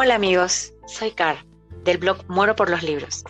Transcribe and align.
Hola 0.00 0.14
amigos, 0.14 0.72
soy 0.86 1.10
Car, 1.10 1.44
del 1.82 1.98
blog 1.98 2.18
Muero 2.28 2.54
por 2.54 2.70
los 2.70 2.84
Libros. 2.84 3.24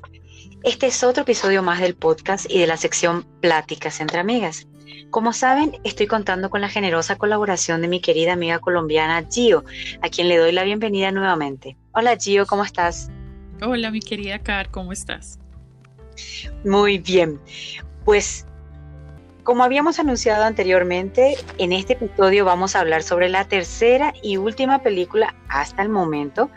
Este 0.65 0.89
es 0.89 1.03
otro 1.03 1.23
episodio 1.23 1.62
más 1.62 1.80
del 1.80 1.95
podcast 1.95 2.45
y 2.46 2.59
de 2.59 2.67
la 2.67 2.77
sección 2.77 3.25
Pláticas 3.41 4.01
entre 4.01 4.19
Amigas. 4.19 4.69
Como 5.09 5.33
saben, 5.33 5.81
estoy 5.85 6.07
contando 6.07 6.51
con 6.51 6.61
la 6.61 6.69
generosa 6.69 7.17
colaboración 7.17 7.81
de 7.81 7.89
mi 7.89 8.03
querida 8.03 8.35
amiga 8.35 8.59
colombiana 8.59 9.27
Gio, 9.31 9.64
a 10.03 10.11
quien 10.11 10.29
le 10.29 10.36
doy 10.36 10.53
la 10.53 10.64
bienvenida 10.64 11.11
nuevamente. 11.11 11.79
Hola 11.93 12.18
Gio, 12.18 12.45
¿cómo 12.45 12.64
estás? 12.64 13.11
Hola 13.62 13.91
mi 13.91 14.00
querida 14.00 14.39
Car, 14.41 14.71
¿cómo 14.71 14.93
estás? 14.93 15.39
Muy 16.66 16.98
bien. 16.98 17.41
Pues 18.05 18.46
como 19.49 19.65
habíamos 19.65 19.99
anunciado 19.99 20.45
anteriormente, 20.45 21.39
en 21.57 21.73
este 21.73 21.95
episodio 21.95 22.45
vamos 22.45 22.77
a 22.77 22.81
hablar 22.81 23.03
sobre 23.03 23.31
la 23.31 23.46
tercera 23.46 24.13
y 24.22 24.36
última 24.36 24.82
película 24.82 25.35
hasta 25.49 25.81
el 25.81 25.89
momento 25.89 26.50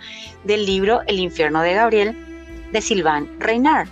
del 0.44 0.66
libro 0.66 1.00
El 1.08 1.20
infierno 1.20 1.62
de 1.62 1.74
Gabriel 1.74 2.18
de 2.74 2.82
Sylvain 2.82 3.40
Reynard. 3.40 3.88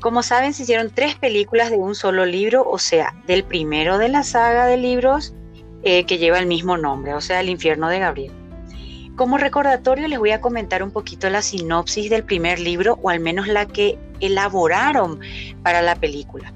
Como 0.00 0.22
saben, 0.22 0.54
se 0.54 0.62
hicieron 0.62 0.88
tres 0.88 1.14
películas 1.14 1.70
de 1.70 1.76
un 1.76 1.94
solo 1.94 2.24
libro, 2.24 2.64
o 2.66 2.78
sea, 2.78 3.14
del 3.26 3.44
primero 3.44 3.98
de 3.98 4.08
la 4.08 4.22
saga 4.22 4.64
de 4.64 4.78
libros 4.78 5.34
eh, 5.82 6.06
que 6.06 6.16
lleva 6.16 6.38
el 6.38 6.46
mismo 6.46 6.78
nombre, 6.78 7.12
o 7.12 7.20
sea, 7.20 7.38
El 7.38 7.50
infierno 7.50 7.90
de 7.90 7.98
Gabriel. 7.98 8.32
Como 9.14 9.36
recordatorio 9.36 10.08
les 10.08 10.18
voy 10.18 10.30
a 10.30 10.40
comentar 10.40 10.82
un 10.82 10.90
poquito 10.90 11.28
la 11.28 11.42
sinopsis 11.42 12.08
del 12.08 12.24
primer 12.24 12.60
libro, 12.60 12.98
o 13.02 13.10
al 13.10 13.20
menos 13.20 13.46
la 13.46 13.66
que 13.66 13.98
elaboraron 14.20 15.20
para 15.62 15.82
la 15.82 15.96
película 15.96 16.54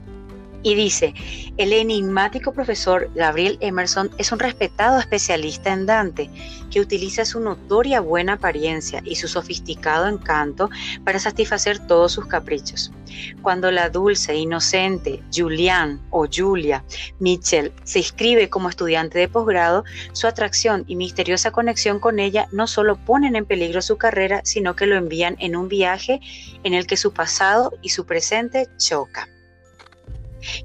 y 0.67 0.75
dice, 0.75 1.15
el 1.59 1.73
enigmático 1.73 2.53
profesor 2.53 3.09
Gabriel 3.15 3.57
Emerson 3.61 4.11
es 4.19 4.33
un 4.33 4.41
respetado 4.41 4.99
especialista 4.99 5.73
en 5.73 5.87
Dante 5.87 6.29
que 6.73 6.81
utiliza 6.81 7.25
su 7.25 7.39
notoria 7.39 8.01
buena 8.01 8.33
apariencia 8.33 9.01
y 9.05 9.15
su 9.15 9.29
sofisticado 9.29 10.09
encanto 10.09 10.69
para 11.05 11.21
satisfacer 11.21 11.87
todos 11.87 12.11
sus 12.11 12.27
caprichos. 12.27 12.91
Cuando 13.43 13.71
la 13.71 13.91
dulce 13.91 14.33
e 14.33 14.39
inocente 14.39 15.23
Julian 15.33 16.05
o 16.11 16.27
Julia 16.27 16.85
Mitchell 17.21 17.73
se 17.85 18.01
inscribe 18.01 18.49
como 18.49 18.69
estudiante 18.69 19.21
de 19.21 19.29
posgrado, 19.29 19.85
su 20.15 20.27
atracción 20.27 20.83
y 20.89 20.97
misteriosa 20.97 21.53
conexión 21.53 22.01
con 22.01 22.19
ella 22.19 22.49
no 22.51 22.67
solo 22.67 22.97
ponen 22.97 23.37
en 23.37 23.47
peligro 23.47 23.83
su 23.83 23.99
carrera, 23.99 24.41
sino 24.43 24.75
que 24.75 24.87
lo 24.87 24.97
envían 24.97 25.37
en 25.39 25.55
un 25.55 25.69
viaje 25.69 26.19
en 26.65 26.75
el 26.75 26.89
que 26.89 26.97
su 26.97 27.13
pasado 27.13 27.73
y 27.83 27.91
su 27.91 28.05
presente 28.05 28.67
chocan. 28.79 29.36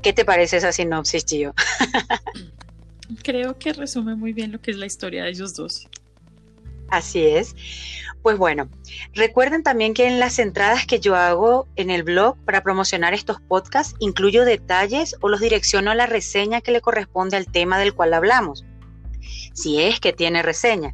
¿Qué 0.02 0.14
te 0.14 0.26
parece 0.26 0.58
esa 0.58 0.72
sinopsis, 0.72 1.26
Gio? 1.26 1.54
Creo 3.24 3.58
que 3.58 3.74
resume 3.74 4.16
muy 4.16 4.34
bien 4.34 4.52
lo 4.52 4.62
que 4.62 4.72
es 4.72 4.78
la 4.78 4.86
historia 4.86 5.24
de 5.24 5.32
ellos 5.32 5.56
dos. 5.56 5.88
Así 6.90 7.26
es. 7.26 7.56
Pues 8.22 8.38
bueno, 8.38 8.70
recuerden 9.16 9.64
también 9.64 9.94
que 9.94 10.08
en 10.08 10.20
las 10.20 10.38
entradas 10.38 10.86
que 10.86 11.00
yo 11.00 11.16
hago 11.16 11.68
en 11.76 11.90
el 11.90 12.04
blog 12.04 12.38
para 12.46 12.62
promocionar 12.62 13.14
estos 13.14 13.42
podcasts 13.42 13.96
incluyo 14.00 14.46
detalles 14.46 15.16
o 15.22 15.30
los 15.30 15.40
direcciono 15.40 15.90
a 15.90 15.96
la 15.96 16.06
reseña 16.06 16.62
que 16.62 16.72
le 16.72 16.82
corresponde 16.82 17.38
al 17.38 17.48
tema 17.48 17.80
del 17.80 17.96
cual 17.96 18.14
hablamos, 18.14 18.64
si 19.54 19.82
es 19.82 20.00
que 20.00 20.14
tiene 20.14 20.44
reseña. 20.44 20.94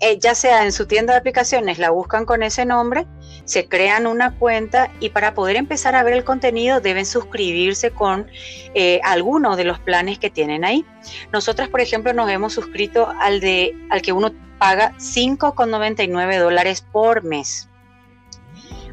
eh, 0.00 0.18
ya 0.18 0.34
sea 0.34 0.64
en 0.64 0.72
su 0.72 0.84
tienda 0.86 1.14
de 1.14 1.20
aplicaciones, 1.20 1.78
la 1.78 1.88
buscan 1.90 2.26
con 2.26 2.42
ese 2.42 2.66
nombre, 2.66 3.06
se 3.44 3.66
crean 3.66 4.06
una 4.06 4.36
cuenta 4.36 4.92
y 5.00 5.10
para 5.10 5.34
poder 5.34 5.56
empezar 5.56 5.94
a 5.94 6.02
ver 6.02 6.14
el 6.14 6.24
contenido 6.24 6.80
deben 6.80 7.06
suscribirse 7.06 7.90
con 7.90 8.26
eh, 8.74 9.00
alguno 9.02 9.56
de 9.56 9.64
los 9.64 9.78
planes 9.80 10.18
que 10.18 10.30
tienen 10.30 10.64
ahí. 10.64 10.84
Nosotras, 11.32 11.68
por 11.68 11.80
ejemplo, 11.80 12.12
nos 12.12 12.30
hemos 12.30 12.52
suscrito 12.52 13.12
al, 13.20 13.40
de, 13.40 13.74
al 13.90 14.02
que 14.02 14.12
uno 14.12 14.32
paga 14.58 14.92
5,99 14.98 16.38
dólares 16.38 16.86
por 16.92 17.24
mes. 17.24 17.70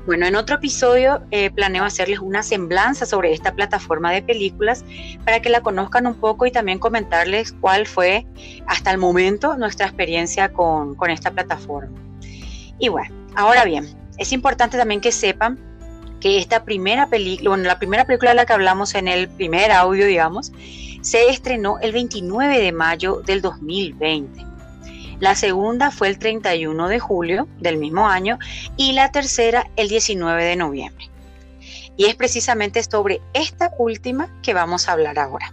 Bueno, 0.07 0.25
en 0.25 0.37
otro 0.37 0.55
episodio 0.55 1.21
eh, 1.31 1.51
planeo 1.51 1.83
hacerles 1.83 2.19
una 2.19 2.41
semblanza 2.41 3.05
sobre 3.05 3.33
esta 3.33 3.53
plataforma 3.53 4.09
de 4.13 4.21
películas 4.21 4.85
para 5.25 5.41
que 5.41 5.49
la 5.49 5.59
conozcan 5.59 6.07
un 6.07 6.15
poco 6.15 6.45
y 6.45 6.51
también 6.51 6.79
comentarles 6.79 7.51
cuál 7.51 7.85
fue 7.85 8.25
hasta 8.67 8.91
el 8.91 8.99
momento 8.99 9.57
nuestra 9.57 9.85
experiencia 9.85 10.53
con, 10.53 10.95
con 10.95 11.09
esta 11.09 11.31
plataforma. 11.31 11.99
Y 12.79 12.87
bueno, 12.87 13.13
ahora 13.35 13.65
bien, 13.65 13.85
es 14.17 14.31
importante 14.31 14.77
también 14.77 15.01
que 15.01 15.11
sepan 15.11 15.59
que 16.19 16.39
esta 16.39 16.63
primera 16.63 17.07
película, 17.07 17.51
bueno, 17.51 17.63
la 17.65 17.77
primera 17.77 18.05
película 18.05 18.31
de 18.31 18.35
la 18.35 18.45
que 18.45 18.53
hablamos 18.53 18.95
en 18.95 19.07
el 19.07 19.29
primer 19.29 19.71
audio, 19.71 20.05
digamos, 20.05 20.51
se 21.01 21.29
estrenó 21.29 21.79
el 21.79 21.91
29 21.91 22.59
de 22.59 22.71
mayo 22.71 23.21
del 23.25 23.41
2020. 23.41 24.45
La 25.19 25.35
segunda 25.35 25.91
fue 25.91 26.09
el 26.09 26.19
31 26.19 26.87
de 26.89 26.99
julio 26.99 27.47
del 27.59 27.77
mismo 27.77 28.07
año 28.07 28.37
y 28.75 28.93
la 28.93 29.11
tercera 29.11 29.69
el 29.75 29.87
19 29.87 30.43
de 30.43 30.55
noviembre. 30.55 31.09
Y 31.95 32.05
es 32.05 32.15
precisamente 32.15 32.83
sobre 32.83 33.21
esta 33.33 33.71
última 33.79 34.29
que 34.43 34.53
vamos 34.53 34.87
a 34.87 34.91
hablar 34.91 35.17
ahora. 35.17 35.51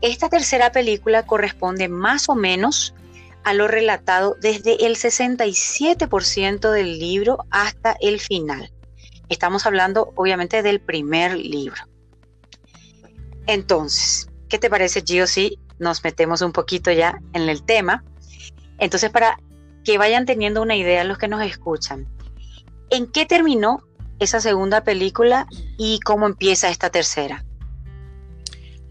Esta 0.00 0.28
tercera 0.28 0.72
película 0.72 1.24
corresponde 1.24 1.88
más 1.88 2.28
o 2.28 2.34
menos 2.34 2.92
a 3.44 3.54
lo 3.54 3.68
relatado 3.68 4.36
desde 4.40 4.86
el 4.86 4.96
67% 4.96 6.70
del 6.70 6.98
libro 6.98 7.38
hasta 7.50 7.96
el 8.00 8.20
final. 8.20 8.72
Estamos 9.28 9.66
hablando 9.66 10.12
obviamente 10.16 10.62
del 10.62 10.80
primer 10.80 11.36
libro. 11.36 11.82
Entonces, 13.46 14.28
¿qué 14.48 14.58
te 14.58 14.70
parece, 14.70 15.02
Gio, 15.02 15.26
si 15.26 15.58
nos 15.82 16.02
metemos 16.04 16.40
un 16.40 16.52
poquito 16.52 16.90
ya 16.90 17.20
en 17.34 17.48
el 17.48 17.62
tema. 17.62 18.04
Entonces, 18.78 19.10
para 19.10 19.38
que 19.84 19.98
vayan 19.98 20.24
teniendo 20.24 20.62
una 20.62 20.76
idea 20.76 21.04
los 21.04 21.18
que 21.18 21.28
nos 21.28 21.42
escuchan, 21.42 22.08
¿en 22.88 23.10
qué 23.10 23.26
terminó 23.26 23.82
esa 24.18 24.40
segunda 24.40 24.84
película 24.84 25.46
y 25.76 26.00
cómo 26.00 26.26
empieza 26.26 26.70
esta 26.70 26.90
tercera? 26.90 27.44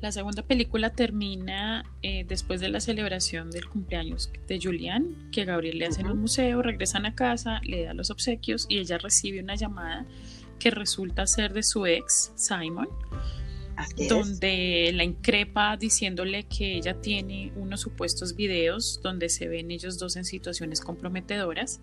La 0.02 0.12
segunda 0.12 0.42
película 0.42 0.90
termina 0.90 1.86
eh, 2.02 2.26
después 2.28 2.60
de 2.60 2.70
la 2.70 2.80
celebración 2.80 3.52
del 3.52 3.70
cumpleaños 3.70 4.32
de 4.48 4.60
Julian, 4.60 5.30
que 5.32 5.46
Gabriel 5.46 5.78
le 5.78 5.86
hace 5.86 6.02
en 6.02 6.08
un 6.08 6.20
museo, 6.20 6.64
regresan 6.64 7.06
a 7.06 7.14
casa, 7.14 7.62
le 7.64 7.86
da 7.86 7.94
los 7.94 8.10
obsequios 8.10 8.66
y 8.68 8.80
ella 8.80 8.98
recibe 8.98 9.42
una 9.42 9.54
llamada 9.54 10.08
que 10.58 10.72
resulta 10.72 11.28
ser 11.28 11.54
de 11.54 11.62
su 11.62 11.86
ex, 11.86 12.32
Simon, 12.36 12.90
donde 14.10 14.92
la 14.94 15.04
increpa 15.04 15.78
diciéndole 15.78 16.44
que 16.44 16.78
ella 16.78 17.00
tiene 17.00 17.52
unos 17.56 17.82
supuestos 17.82 18.36
videos 18.36 19.02
donde 19.04 19.30
se 19.30 19.48
ven 19.48 19.70
ellos 19.70 20.00
dos 20.00 20.16
en 20.16 20.26
situaciones 20.26 20.82
comprometedoras. 20.82 21.80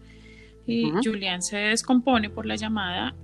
Y 0.67 0.91
Julián 1.05 1.41
se 1.41 1.57
descompone 1.57 2.31
por 2.31 2.47
la 2.47 2.57
llamada, 2.57 3.15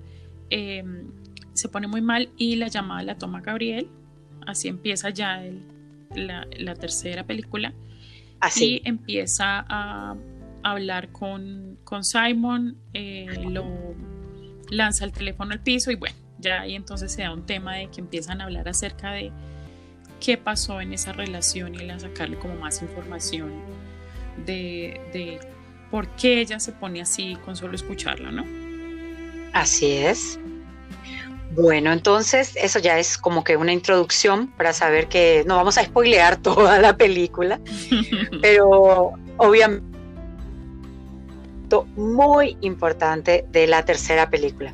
em, 0.50 1.10
se 1.52 1.68
pone 1.68 1.88
muy 1.88 2.00
mal 2.00 2.30
y 2.36 2.56
la 2.56 2.68
llamada 2.68 3.02
la 3.02 3.18
toma 3.18 3.40
Gabriel. 3.40 3.88
Así 4.46 4.68
empieza 4.68 5.10
ya 5.10 5.42
la, 6.14 6.74
tercera 6.74 7.24
película. 7.24 7.72
Así. 8.40 8.82
Y 8.84 8.88
empieza 8.88 9.64
a 9.68 10.16
hablar 10.62 11.10
con, 11.10 11.78
con 11.84 12.04
Simon, 12.04 12.76
eh, 12.94 13.26
lo 13.50 13.64
lanza 14.70 15.04
el 15.04 15.12
teléfono 15.12 15.52
al 15.52 15.60
piso 15.60 15.90
y 15.90 15.94
bueno, 15.94 16.16
ya 16.38 16.62
ahí 16.62 16.74
entonces 16.74 17.12
se 17.12 17.22
da 17.22 17.32
un 17.32 17.46
tema 17.46 17.76
de 17.76 17.88
que 17.88 18.00
empiezan 18.00 18.40
a 18.40 18.44
hablar 18.44 18.68
acerca 18.68 19.12
de 19.12 19.30
qué 20.20 20.36
pasó 20.36 20.80
en 20.80 20.92
esa 20.92 21.12
relación 21.12 21.74
y 21.74 21.90
a 21.90 21.98
sacarle 21.98 22.38
como 22.38 22.54
más 22.56 22.82
información 22.82 23.52
de, 24.46 25.40
por 25.90 26.08
qué 26.16 26.40
ella 26.40 26.58
se 26.58 26.72
pone 26.72 27.00
así 27.00 27.36
con 27.44 27.56
solo 27.56 27.74
escucharla, 27.74 28.30
¿no? 28.30 28.44
Así 29.52 29.92
es. 29.92 30.40
Bueno, 31.52 31.92
entonces 31.92 32.52
eso 32.56 32.78
ya 32.80 32.98
es 32.98 33.16
como 33.16 33.44
que 33.44 33.56
una 33.56 33.72
introducción 33.72 34.48
para 34.48 34.72
saber 34.72 35.08
que 35.08 35.44
no 35.46 35.56
vamos 35.56 35.78
a 35.78 35.84
spoilear 35.84 36.36
toda 36.42 36.78
la 36.78 36.96
película, 36.96 37.60
pero 38.42 39.12
obviamente 39.36 39.94
muy 41.96 42.56
importante 42.60 43.44
de 43.50 43.66
la 43.66 43.84
tercera 43.84 44.30
película. 44.30 44.72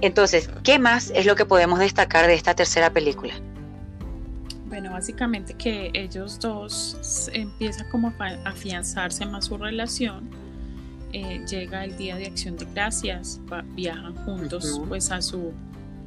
Entonces, 0.00 0.50
¿qué 0.62 0.78
más 0.78 1.12
es 1.14 1.26
lo 1.26 1.36
que 1.36 1.44
podemos 1.44 1.78
destacar 1.78 2.26
de 2.26 2.34
esta 2.34 2.54
tercera 2.54 2.90
película? 2.90 3.34
Bueno, 4.66 4.90
básicamente 4.90 5.54
que 5.54 5.90
ellos 5.94 6.40
dos 6.40 7.30
empiezan 7.32 7.88
como 7.90 8.12
a 8.18 8.26
afianzarse 8.44 9.24
más 9.26 9.46
su 9.46 9.56
relación. 9.56 10.28
Eh, 11.12 11.44
llega 11.48 11.84
el 11.84 11.96
día 11.96 12.16
de 12.16 12.26
acción 12.26 12.56
de 12.56 12.66
gracias, 12.74 13.40
viajan 13.76 14.16
juntos 14.24 14.80
pues 14.88 15.12
a 15.12 15.22
su 15.22 15.52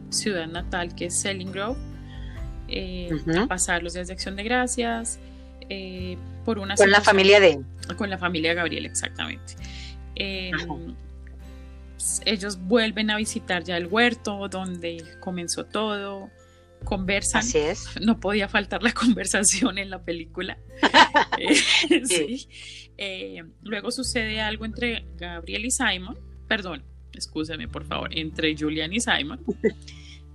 ciudad 0.09 0.47
natal 0.47 0.95
que 0.95 1.05
es 1.05 1.15
Selling 1.15 1.51
Grove, 1.51 1.77
eh, 2.67 3.09
pasar 3.47 3.83
los 3.83 3.93
días 3.93 4.07
de 4.07 4.13
acción 4.13 4.35
de 4.35 4.43
gracias. 4.43 5.19
Eh, 5.69 6.17
por 6.45 6.59
una 6.59 6.75
con 6.75 6.89
la 6.89 7.01
familia 7.01 7.41
de 7.41 7.59
con 7.97 8.09
la 8.09 8.17
familia 8.17 8.53
Gabriel 8.53 8.85
exactamente 8.85 9.55
ellos 12.25 12.57
vuelven 12.57 13.09
a 13.09 13.17
visitar 13.17 13.63
ya 13.63 13.77
el 13.77 13.87
huerto 13.87 14.47
donde 14.49 15.03
comenzó 15.19 15.65
todo, 15.65 16.29
conversan. 16.83 17.39
Así 17.39 17.57
es. 17.57 17.87
No 18.01 18.19
podía 18.19 18.47
faltar 18.47 18.83
la 18.83 18.93
conversación 18.93 19.77
en 19.77 19.89
la 19.89 20.03
película. 20.03 20.57
Eh, 21.39 22.03
sí. 22.05 22.49
Eh, 22.97 23.43
luego 23.61 23.91
sucede 23.91 24.41
algo 24.41 24.65
entre 24.65 25.05
Gabriel 25.17 25.65
y 25.65 25.71
Simon, 25.71 26.17
perdón, 26.47 26.83
escúchame 27.13 27.67
por 27.67 27.85
favor, 27.85 28.09
entre 28.17 28.57
Julian 28.57 28.91
y 28.91 28.99
Simon, 28.99 29.39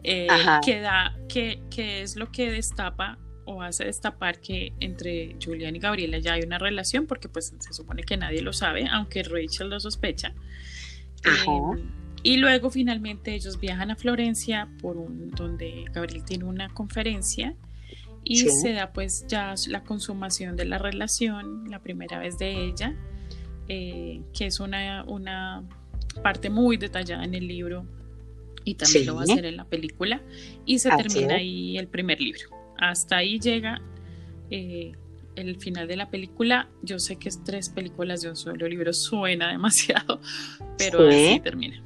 eh, 0.05 0.29
que, 0.65 0.81
da, 0.81 1.17
que, 1.29 1.63
que 1.71 2.03
es 2.03 2.17
lo 2.17 2.31
que 2.31 2.51
destapa 2.51 3.19
o 3.45 3.63
hace 3.63 3.85
destapar 3.85 4.41
que 4.41 4.73
entre 4.81 5.37
Julian 5.43 5.75
y 5.77 5.79
Gabriela 5.79 6.19
ya 6.19 6.35
hay 6.35 6.43
una 6.43 6.59
relación, 6.59 7.07
porque 7.07 7.29
pues 7.29 7.55
se 7.59 7.73
supone 7.73 8.03
que 8.03 8.17
nadie 8.17 8.43
lo 8.43 8.53
sabe, 8.53 8.87
aunque 8.91 9.23
Rachel 9.23 9.71
lo 9.71 9.81
sospecha. 9.81 10.35
Em, 11.25 11.91
y 12.23 12.37
luego 12.37 12.71
finalmente 12.71 13.35
ellos 13.35 13.59
viajan 13.59 13.91
a 13.91 13.97
Florencia 13.97 14.69
por 14.81 14.97
un, 14.97 15.31
donde 15.31 15.85
Gabriel 15.93 16.25
tiene 16.25 16.45
una 16.45 16.69
conferencia 16.69 17.55
y 18.25 18.37
se 18.37 18.73
da 18.73 18.93
pues 18.93 19.27
ya 19.27 19.55
la 19.67 19.83
consumación 19.83 20.57
de 20.57 20.65
la 20.65 20.79
relación, 20.79 21.69
la 21.69 21.81
primera 21.81 22.19
vez 22.21 22.39
de 22.39 22.67
ella, 22.67 22.95
eh, 23.69 24.23
que 24.33 24.47
es 24.47 24.61
una, 24.61 25.05
una 25.05 25.65
parte 26.23 26.49
muy 26.49 26.77
detallada 26.77 27.25
en 27.25 27.35
el 27.35 27.49
libro 27.49 27.85
y 28.65 28.75
también 28.75 29.07
lo 29.07 29.15
va 29.17 29.23
a 29.23 29.25
hacer 29.25 29.45
en 29.45 29.57
la 29.57 29.65
película 29.65 30.21
y 30.65 30.79
se 30.79 30.91
termina 30.91 31.37
ahí 31.37 31.79
el 31.79 31.89
primer 31.89 32.21
libro. 32.21 32.51
Hasta 32.79 33.19
ahí 33.19 33.39
llega 33.39 33.81
eh, 34.51 34.93
el 35.37 35.57
final 35.57 35.89
de 35.89 35.97
la 35.97 36.11
película. 36.11 36.69
Yo 36.83 36.99
sé 36.99 37.17
que 37.17 37.29
es 37.29 37.43
tres 37.45 37.69
películas 37.69 38.23
de 38.23 38.31
un 38.31 38.37
solo 38.37 38.69
libro, 38.69 38.93
suena 38.93 39.51
demasiado, 39.51 40.21
pero 40.79 41.09
así 41.09 41.41
termina. 41.41 41.83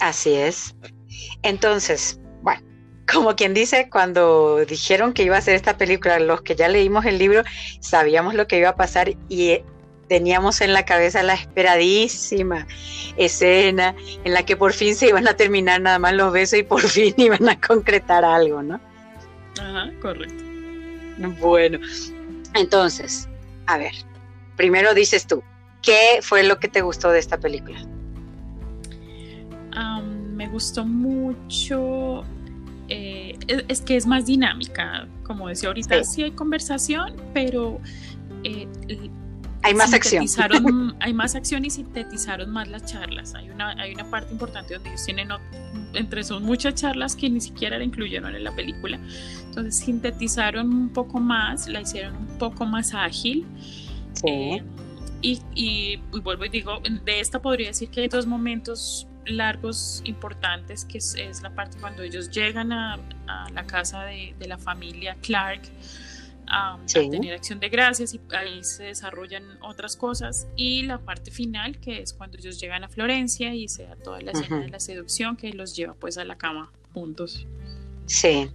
Así 0.00 0.32
es. 0.32 0.74
Entonces, 1.42 2.20
bueno, 2.42 2.62
como 3.10 3.34
quien 3.36 3.54
dice, 3.54 3.88
cuando 3.90 4.64
dijeron 4.66 5.12
que 5.12 5.22
iba 5.22 5.36
a 5.36 5.40
ser 5.40 5.54
esta 5.54 5.78
película, 5.78 6.18
los 6.18 6.42
que 6.42 6.54
ya 6.54 6.68
leímos 6.68 7.06
el 7.06 7.18
libro, 7.18 7.42
sabíamos 7.80 8.34
lo 8.34 8.46
que 8.46 8.58
iba 8.58 8.70
a 8.70 8.76
pasar 8.76 9.16
y 9.28 9.60
teníamos 10.08 10.60
en 10.60 10.72
la 10.72 10.84
cabeza 10.84 11.22
la 11.22 11.34
esperadísima 11.34 12.66
escena 13.16 13.94
en 14.24 14.34
la 14.34 14.44
que 14.44 14.56
por 14.56 14.72
fin 14.72 14.94
se 14.94 15.08
iban 15.08 15.26
a 15.28 15.34
terminar 15.34 15.80
nada 15.80 15.98
más 15.98 16.14
los 16.14 16.32
besos 16.32 16.58
y 16.60 16.62
por 16.62 16.82
fin 16.88 17.14
iban 17.16 17.48
a 17.48 17.60
concretar 17.60 18.24
algo, 18.24 18.62
¿no? 18.62 18.80
Ajá, 19.60 19.90
correcto. 20.00 20.44
Bueno, 21.40 21.78
entonces, 22.54 23.28
a 23.66 23.78
ver, 23.78 23.92
primero 24.56 24.92
dices 24.92 25.26
tú, 25.26 25.42
¿qué 25.82 26.20
fue 26.20 26.42
lo 26.42 26.58
que 26.58 26.68
te 26.68 26.82
gustó 26.82 27.10
de 27.10 27.18
esta 27.18 27.38
película? 27.38 27.78
me 30.36 30.48
gustó 30.48 30.84
mucho, 30.84 32.22
eh, 32.88 33.38
es, 33.68 33.80
que 33.80 33.96
es 33.96 34.06
más 34.06 34.26
dinámica, 34.26 35.08
como 35.24 35.48
decía 35.48 35.68
ahorita, 35.68 36.04
sí, 36.04 36.22
hay 36.22 36.32
conversación, 36.32 37.16
pero... 37.32 37.80
Eh, 38.44 38.68
hay 39.66 39.74
más 39.74 39.92
acción. 39.92 40.26
hay 41.00 41.12
más 41.12 41.34
acción 41.34 41.64
y 41.64 41.70
sintetizaron 41.70 42.50
más 42.50 42.68
las 42.68 42.84
charlas. 42.84 43.34
Hay 43.34 43.50
una, 43.50 43.70
hay 43.72 43.92
una 43.94 44.08
parte 44.10 44.32
importante 44.32 44.74
donde 44.74 44.90
ellos 44.90 45.04
tienen, 45.04 45.28
entre 45.94 46.24
son 46.24 46.44
muchas 46.44 46.74
charlas 46.74 47.16
que 47.16 47.28
ni 47.28 47.40
siquiera 47.40 47.78
la 47.78 47.84
incluyeron 47.84 48.34
en 48.34 48.44
la 48.44 48.54
película. 48.54 48.98
Entonces 49.44 49.76
sintetizaron 49.76 50.72
un 50.72 50.88
poco 50.90 51.20
más, 51.20 51.68
la 51.68 51.80
hicieron 51.80 52.16
un 52.16 52.38
poco 52.38 52.64
más 52.64 52.94
ágil. 52.94 53.46
Eh, 54.24 54.62
y, 55.22 55.40
y, 55.54 55.96
vuelvo 56.20 56.44
y 56.44 56.48
digo, 56.48 56.80
de 57.04 57.20
esta 57.20 57.42
podría 57.42 57.68
decir 57.68 57.90
que 57.90 58.02
hay 58.02 58.08
dos 58.08 58.26
momentos 58.26 59.06
largos 59.26 60.02
importantes, 60.04 60.84
que 60.84 60.98
es, 60.98 61.42
la 61.42 61.50
parte 61.50 61.78
cuando 61.80 62.02
ellos 62.02 62.30
llegan 62.30 62.72
a, 62.72 62.98
la 63.52 63.66
casa 63.66 64.04
de, 64.04 64.34
de 64.38 64.46
la 64.46 64.56
familia 64.56 65.16
Clark 65.20 65.62
a, 66.48 66.78
tener 66.92 67.34
acción 67.34 67.60
de 67.60 67.68
gracias 67.68 68.14
y 68.14 68.20
ahí 68.36 68.62
se 68.64 68.84
desarrollan 68.84 69.58
otras 69.62 69.96
cosas. 69.96 70.46
Y 70.56 70.82
la 70.82 70.98
parte 70.98 71.30
final 71.30 71.78
que 71.78 72.00
es 72.00 72.12
cuando 72.12 72.38
ellos 72.38 72.60
llegan 72.60 72.84
a 72.84 72.88
Florencia 72.88 73.54
y 73.54 73.68
se 73.68 73.84
da 73.84 73.96
toda 73.96 74.20
la 74.20 74.32
escena 74.32 74.60
de 74.60 74.68
la 74.68 74.80
seducción 74.80 75.36
que 75.36 75.52
los 75.52 75.74
lleva 75.74 75.94
pues 75.94 76.18
a 76.18 76.24
la 76.24 76.36
cama 76.36 76.70
juntos. 76.92 77.46
Sí, 78.06 78.48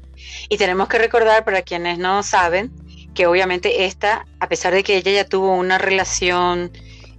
y 0.47 0.57
tenemos 0.57 0.87
que 0.87 0.97
recordar 0.97 1.43
para 1.43 1.61
quienes 1.61 1.97
no 1.97 2.23
saben 2.23 2.71
que 3.13 3.27
obviamente 3.27 3.85
esta, 3.85 4.25
a 4.39 4.47
pesar 4.47 4.73
de 4.73 4.83
que 4.83 4.95
ella 4.95 5.11
ya 5.11 5.25
tuvo 5.25 5.53
una 5.53 5.77
relación, 5.77 6.71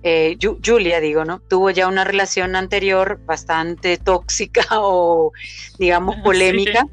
eh, 0.02 0.38
Julia 0.64 1.00
digo, 1.00 1.24
¿no? 1.24 1.40
Tuvo 1.40 1.70
ya 1.70 1.86
una 1.86 2.04
relación 2.04 2.56
anterior 2.56 3.20
bastante 3.26 3.98
tóxica 3.98 4.64
o 4.80 5.32
digamos 5.78 6.16
polémica 6.24 6.86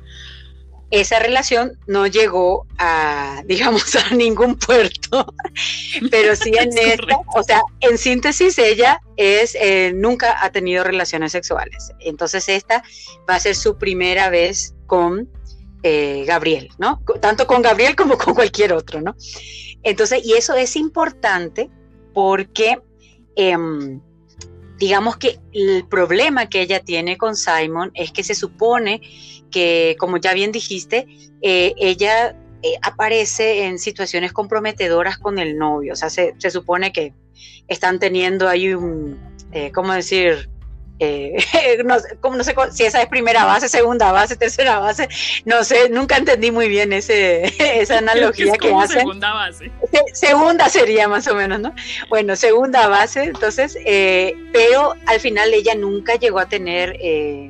esa 0.91 1.19
relación 1.19 1.77
no 1.87 2.07
llegó 2.07 2.65
a, 2.77 3.43
digamos, 3.45 3.95
a 3.95 4.13
ningún 4.15 4.57
puerto, 4.57 5.33
pero 6.11 6.35
sí 6.35 6.51
en 6.57 6.69
esta, 6.77 7.19
o 7.35 7.43
sea, 7.43 7.61
en 7.79 7.97
síntesis, 7.97 8.57
ella 8.57 9.01
es, 9.17 9.55
eh, 9.55 9.91
nunca 9.95 10.43
ha 10.43 10.51
tenido 10.51 10.83
relaciones 10.83 11.31
sexuales. 11.31 11.91
Entonces 11.99 12.49
esta 12.49 12.83
va 13.29 13.35
a 13.35 13.39
ser 13.39 13.55
su 13.55 13.77
primera 13.77 14.29
vez 14.29 14.75
con 14.87 15.29
eh, 15.83 16.25
Gabriel, 16.27 16.69
¿no? 16.77 17.01
Tanto 17.21 17.47
con 17.47 17.61
Gabriel 17.61 17.95
como 17.95 18.17
con 18.17 18.33
cualquier 18.33 18.73
otro, 18.73 19.01
¿no? 19.01 19.15
Entonces, 19.83 20.25
y 20.25 20.33
eso 20.33 20.55
es 20.55 20.75
importante 20.75 21.69
porque, 22.13 22.81
em, 23.35 24.01
digamos 24.77 25.15
que 25.15 25.39
el 25.53 25.87
problema 25.87 26.49
que 26.49 26.61
ella 26.61 26.81
tiene 26.81 27.17
con 27.17 27.35
Simon 27.35 27.91
es 27.93 28.11
que 28.11 28.23
se 28.23 28.35
supone 28.35 29.01
que, 29.49 29.95
como 29.99 30.17
ya 30.17 30.33
bien 30.33 30.51
dijiste, 30.51 31.07
eh, 31.41 31.73
ella 31.77 32.35
eh, 32.61 32.75
aparece 32.81 33.65
en 33.65 33.79
situaciones 33.79 34.33
comprometedoras 34.33 35.17
con 35.17 35.39
el 35.39 35.57
novio. 35.57 35.93
O 35.93 35.95
sea, 35.95 36.09
se, 36.09 36.33
supone 36.49 36.91
que 36.91 37.13
están 37.67 37.99
teniendo 37.99 38.47
ahí 38.47 38.73
un, 38.73 39.19
eh, 39.51 39.71
¿cómo 39.73 39.93
decir? 39.93 40.49
no, 41.85 41.95
no, 42.35 42.43
sé 42.43 42.53
si 42.73 42.83
esa 42.83 43.01
es 43.01 43.07
primera 43.07 43.45
base, 43.45 43.69
segunda 43.69 44.11
base, 44.11 44.35
tercera 44.35 44.79
base, 44.79 45.07
no 45.45 45.63
sé, 45.63 45.87
nunca 45.89 46.17
entendí 46.17 46.51
muy 46.51 46.67
bien 46.67 46.91
ese, 46.91 47.53
esa 47.81 47.99
analogía 47.99 48.57
que, 48.57 48.73
hacen. 48.73 48.99
Segunda 48.99 49.33
base. 49.33 49.71
segunda 50.11 50.67
sería 50.67 51.07
más 51.07 51.25
o 51.29 51.35
menos, 51.35 51.61
¿no? 51.61 51.73
Bueno, 52.09 52.35
segunda 52.35 52.89
base, 52.89 53.23
entonces, 53.23 53.77
pero 54.51 54.93
al 55.05 55.21
final 55.21 55.53
ella 55.53 55.73
nunca 55.73 56.15
llegó 56.15 56.39
a 56.39 56.49
tener 56.49 56.99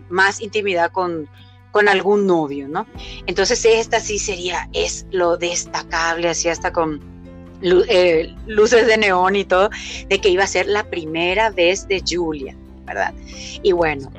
más 0.10 0.42
intimidad 0.42 0.92
con, 0.92 1.28
con 1.72 1.88
algún 1.88 2.26
novio, 2.28 2.68
¿no? 2.68 2.88
Entonces 3.28 3.64
esta 3.66 4.00
sí 4.00 4.20
sería, 4.20 4.70
es 4.74 5.06
lo 5.12 5.38
destacable, 5.38 6.30
así 6.30 6.50
hasta 6.50 6.72
con 6.74 7.02
eh, 7.62 8.34
luces 8.48 8.88
de 8.88 8.98
neón 8.98 9.36
y 9.36 9.46
todo, 9.46 9.70
de 10.08 10.20
que 10.20 10.30
iba 10.30 10.44
a 10.44 10.48
ser 10.48 10.68
la 10.68 10.90
primera 10.90 11.50
vez 11.50 11.88
de 11.88 12.02
Julia, 12.08 12.56
¿verdad? 12.86 13.14
Y 13.62 13.72
bueno, 13.74 14.12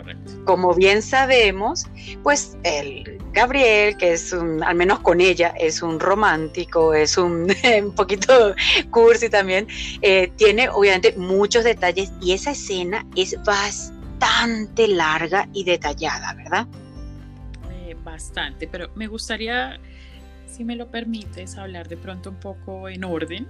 como 0.45 0.75
bien 0.75 1.03
sabemos, 1.03 1.87
pues 2.23 2.57
el 2.65 3.19
Gabriel, 3.33 3.97
que 3.97 4.13
es 4.13 4.33
un, 4.33 4.63
al 4.63 4.75
menos 4.75 5.01
con 5.01 5.21
ella, 5.21 5.55
es 5.59 5.83
un 5.83 6.01
romántico, 6.01 6.93
es 6.95 7.17
un, 7.17 7.47
un 7.83 7.95
poquito 7.95 8.55
cursi 8.91 9.29
también, 9.29 9.67
eh, 10.03 10.33
tiene 10.37 10.69
obviamente 10.69 11.15
muchos 11.17 11.65
detalles 11.65 12.13
y 12.21 12.33
esa 12.33 12.51
escena 12.51 13.07
es 13.17 13.37
bastante 13.45 14.89
larga 14.89 15.49
y 15.53 15.65
detallada, 15.65 16.35
¿verdad? 16.35 16.67
Bastante, 18.21 18.69
pero 18.69 18.91
me 18.95 19.07
gustaría, 19.07 19.81
si 20.47 20.63
me 20.63 20.77
lo 20.77 20.91
permites, 20.91 21.57
hablar 21.57 21.89
de 21.89 21.97
pronto 21.97 22.31
un 22.31 22.39
poco 22.39 22.89
en 22.89 23.05
orden. 23.05 23.49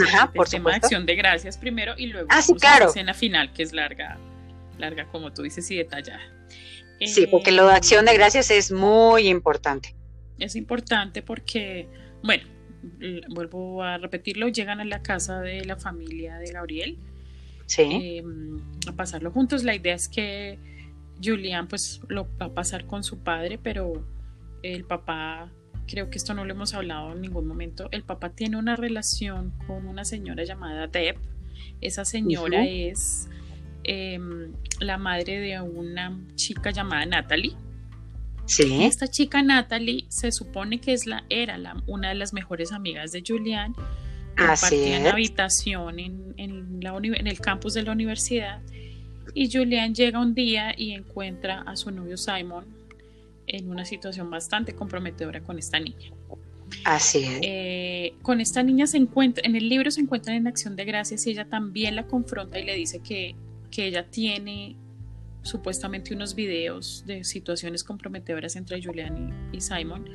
Ajá, 0.00 0.32
por 0.32 0.48
tema 0.48 0.70
de 0.70 0.76
acción 0.76 1.04
de 1.04 1.14
gracias 1.16 1.58
primero 1.58 1.92
y 1.98 2.06
luego 2.06 2.26
ah, 2.30 2.40
claro. 2.58 2.86
la 2.86 2.90
escena 2.90 3.12
final 3.12 3.52
que 3.52 3.62
es 3.62 3.74
larga, 3.74 4.16
larga 4.78 5.06
como 5.08 5.32
tú 5.32 5.42
dices 5.42 5.70
y 5.70 5.76
detallada. 5.76 6.22
Sí, 7.04 7.26
porque 7.26 7.50
lo 7.50 7.66
de 7.66 7.74
acción 7.74 8.06
de 8.06 8.14
gracias 8.14 8.50
es 8.50 8.70
muy 8.70 9.28
importante. 9.28 9.94
Es 10.38 10.54
importante 10.56 11.20
porque, 11.20 11.88
bueno, 12.22 12.44
vuelvo 13.28 13.82
a 13.82 13.98
repetirlo, 13.98 14.48
llegan 14.48 14.80
a 14.80 14.84
la 14.84 15.02
casa 15.02 15.40
de 15.40 15.64
la 15.64 15.76
familia 15.76 16.38
de 16.38 16.52
Gabriel 16.52 16.98
em, 17.76 18.60
a 18.86 18.92
pasarlo 18.92 19.30
juntos. 19.32 19.64
La 19.64 19.74
idea 19.74 19.94
es 19.94 20.08
que 20.08 20.58
Julian 21.22 21.68
pues 21.68 22.00
lo 22.08 22.28
va 22.40 22.46
a 22.46 22.54
pasar 22.54 22.86
con 22.86 23.02
su 23.02 23.18
padre, 23.18 23.58
pero 23.62 24.04
el 24.62 24.84
papá, 24.84 25.50
creo 25.86 26.10
que 26.10 26.18
esto 26.18 26.34
no 26.34 26.44
lo 26.44 26.52
hemos 26.52 26.74
hablado 26.74 27.12
en 27.12 27.20
ningún 27.20 27.46
momento, 27.46 27.88
el 27.90 28.02
papá 28.02 28.30
tiene 28.30 28.56
una 28.56 28.76
relación 28.76 29.52
con 29.66 29.86
una 29.86 30.04
señora 30.04 30.44
llamada 30.44 30.86
Deb. 30.86 31.16
Esa 31.80 32.04
señora 32.04 32.64
es 32.64 33.28
em, 33.84 34.52
la 34.80 34.98
madre 34.98 35.40
de 35.40 35.60
una 35.60 36.18
chica 36.34 36.70
llamada 36.70 37.04
Natalie. 37.06 37.56
Sí. 38.46 38.84
Esta 38.84 39.08
chica 39.08 39.42
Natalie 39.42 40.06
se 40.08 40.32
supone 40.32 40.80
que 40.80 40.92
es 40.92 41.06
la, 41.06 41.24
era 41.28 41.58
la, 41.58 41.82
una 41.86 42.08
de 42.08 42.14
las 42.14 42.32
mejores 42.32 42.72
amigas 42.72 43.12
de 43.12 43.22
Julian. 43.26 43.74
Compartían 44.36 45.06
habitación 45.06 45.98
en, 45.98 46.34
en, 46.36 46.80
la, 46.80 46.96
en 46.96 47.26
el 47.26 47.40
campus 47.40 47.74
de 47.74 47.82
la 47.82 47.92
universidad. 47.92 48.60
Y 49.34 49.50
Julian 49.50 49.94
llega 49.94 50.20
un 50.20 50.34
día 50.34 50.74
y 50.76 50.92
encuentra 50.92 51.62
a 51.62 51.76
su 51.76 51.90
novio 51.90 52.16
Simon 52.16 52.64
en 53.46 53.70
una 53.70 53.84
situación 53.84 54.30
bastante 54.30 54.74
comprometedora 54.74 55.42
con 55.42 55.58
esta 55.58 55.78
niña. 55.78 56.12
Así 56.84 57.24
es. 57.24 57.40
Eh, 57.42 58.14
con 58.22 58.40
esta 58.40 58.62
niña 58.62 58.86
se 58.86 58.96
encuentra, 58.96 59.42
en 59.46 59.56
el 59.56 59.68
libro 59.68 59.90
se 59.90 60.00
encuentran 60.00 60.36
en 60.36 60.46
acción 60.46 60.76
de 60.76 60.84
gracias 60.84 61.26
y 61.26 61.30
ella 61.30 61.44
también 61.44 61.96
la 61.96 62.06
confronta 62.06 62.58
y 62.58 62.64
le 62.64 62.74
dice 62.74 63.00
que, 63.00 63.34
que 63.70 63.86
ella 63.86 64.06
tiene 64.08 64.76
supuestamente 65.42 66.14
unos 66.14 66.34
videos 66.34 67.04
de 67.06 67.24
situaciones 67.24 67.82
comprometedoras 67.84 68.56
entre 68.56 68.82
Julian 68.82 69.50
y, 69.52 69.60
Simon, 69.60 70.08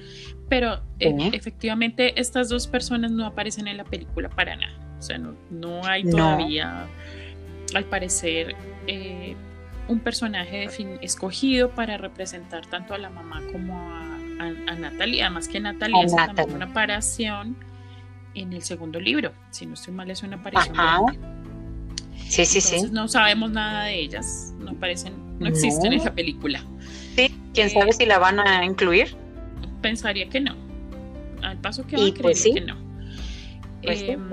pero 0.50 0.82
eh, 1.00 1.14
efectivamente 1.34 2.20
estas 2.20 2.50
dos 2.50 2.68
personas 2.68 3.12
no 3.12 3.26
aparecen 3.26 3.68
en 3.68 3.78
la 3.78 3.84
película 3.84 4.30
para 4.30 4.56
nada. 4.56 4.98
O 4.98 5.02
sea, 5.02 5.18
no, 5.18 5.36
no 5.52 5.86
hay 5.86 6.04
todavía, 6.04 6.88
al 7.74 7.86
parecer, 7.86 8.56
eh, 8.88 9.36
un 9.88 10.00
personaje 10.00 10.68
escogido 11.02 11.72
para 11.72 11.98
representar 11.98 12.66
tanto 12.66 12.94
a 12.94 12.98
la 12.98 13.10
mamá 13.10 13.42
como 13.52 13.80
a, 13.80 14.18
a, 14.40 14.76
Natalie. 14.76 15.22
Además 15.24 15.48
que 15.48 15.60
Natalie 15.60 16.04
es 16.04 16.16
también 16.16 16.54
una 16.54 16.66
aparición 16.66 17.56
en 18.34 18.54
el 18.54 18.62
segundo 18.62 19.00
libro. 19.00 19.32
Si 19.52 19.66
no 19.66 19.74
estoy 19.74 19.94
mal, 19.94 20.10
es 20.12 20.24
una 20.24 20.38
aparición. 20.38 21.18
Sí, 22.28 22.46
sí, 22.46 22.62
sí. 22.62 22.90
No 22.92 23.08
sabemos 23.08 23.52
nada 23.52 23.86
de 23.86 24.00
ellas. 24.00 24.54
No 24.60 24.72
aparecen, 24.72 25.14
no 25.40 25.48
existen 25.48 25.94
en 25.94 26.04
la 26.04 26.14
película. 26.14 26.62
Sí, 27.16 27.34
quién 27.54 27.70
sabe 27.70 27.94
si 27.94 28.06
la 28.06 28.20
van 28.20 28.40
a 28.40 28.66
incluir. 28.66 29.16
Pensaría 29.82 30.28
que 30.30 30.42
no. 30.42 30.56
Al 31.42 31.58
paso 31.58 31.86
que 31.88 31.96
va, 31.96 32.22
pues 32.22 32.44
que 32.44 32.62
no. 32.62 32.76
Pues 33.84 34.02
em, 34.02 34.30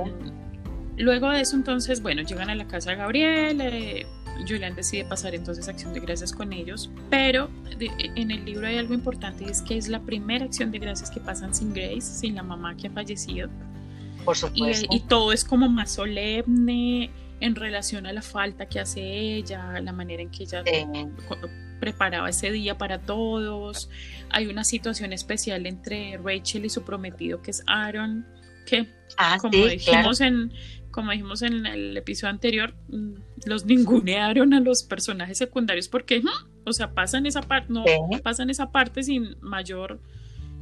luego 0.97 1.31
de 1.31 1.41
eso, 1.41 1.57
entonces, 1.57 2.03
bueno, 2.03 2.23
llegan 2.23 2.51
a 2.51 2.55
la 2.55 2.67
casa 2.67 2.91
de 2.91 2.97
Gabriel. 2.97 3.61
Eh, 3.61 4.07
Julian 4.49 4.75
decide 4.75 5.05
pasar 5.05 5.35
entonces 5.35 5.69
acción 5.69 5.93
de 5.93 6.01
gracias 6.01 6.33
con 6.33 6.53
ellos, 6.53 6.91
pero 7.11 7.51
en 7.79 8.31
el 8.31 8.45
libro 8.45 8.67
hay 8.67 8.79
algo 8.79 8.95
importante 8.95 9.45
y 9.45 9.51
es 9.51 9.63
que 9.63 9.77
es 9.77 9.89
la 9.89 10.01
primera 10.01 10.45
acción 10.45 10.71
de 10.71 10.79
gracias 10.79 11.11
que 11.11 11.21
pasan 11.21 11.55
sin 11.55 11.73
Grace, 11.73 12.03
sin 12.03 12.35
la 12.35 12.43
mamá 12.43 12.77
que 12.77 12.89
ha 12.89 12.91
fallecido. 12.91 13.49
Por 14.25 14.37
supuesto. 14.37 14.87
Y, 14.91 15.01
todo 15.01 15.33
es 15.33 15.45
como 15.45 15.69
más 15.69 15.93
solemne 15.93 17.11
en 17.41 17.55
relación 17.55 18.07
a 18.07 18.13
la 18.13 18.23
falta 18.23 18.67
que 18.67 18.81
hace 18.81 19.03
ella, 19.03 19.81
la 19.81 19.93
manera 19.93 20.23
en 20.23 20.31
que 20.31 20.45
ella 20.45 20.65
preparaba 21.79 22.31
ese 22.31 22.51
día 22.51 22.79
para 22.79 23.01
todos. 23.01 23.91
Hay 24.31 24.47
una 24.47 24.65
situación 24.65 25.13
especial 25.13 25.67
entre 25.67 26.19
Rachel 26.19 26.65
y 26.65 26.71
su 26.71 26.83
prometido 26.83 27.43
que 27.43 27.51
es 27.51 27.63
Aaron, 27.67 28.27
que 28.67 28.89
ah, 29.19 29.37
como 29.39 29.67
dijimos 29.67 30.21
en 30.23 30.53
como 30.95 31.11
dijimos 31.11 31.43
en 31.43 31.67
el 31.67 31.97
episodio 31.97 32.31
anterior, 32.31 32.73
mm, 32.89 33.15
los 33.47 33.65
ningunearon 33.67 34.55
a 34.55 34.61
los 34.61 34.85
personajes 34.85 35.37
secundarios 35.37 35.89
porque, 35.89 36.23
o 36.65 36.73
sea, 36.73 36.93
pasan 36.95 37.27
esa 37.27 37.43
parte, 37.43 37.73
no 37.73 37.85
pasan 38.23 38.49
esa 38.49 38.71
parte 38.71 39.03
sin 39.03 39.37
mayor 39.41 39.99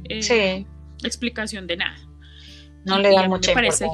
eh, 0.09 0.65
explicación 1.03 1.67
de 1.67 1.77
nada. 1.77 1.97
No 2.83 2.97
le 2.97 3.11
da 3.11 3.29
mucha 3.29 3.53
parece 3.53 3.85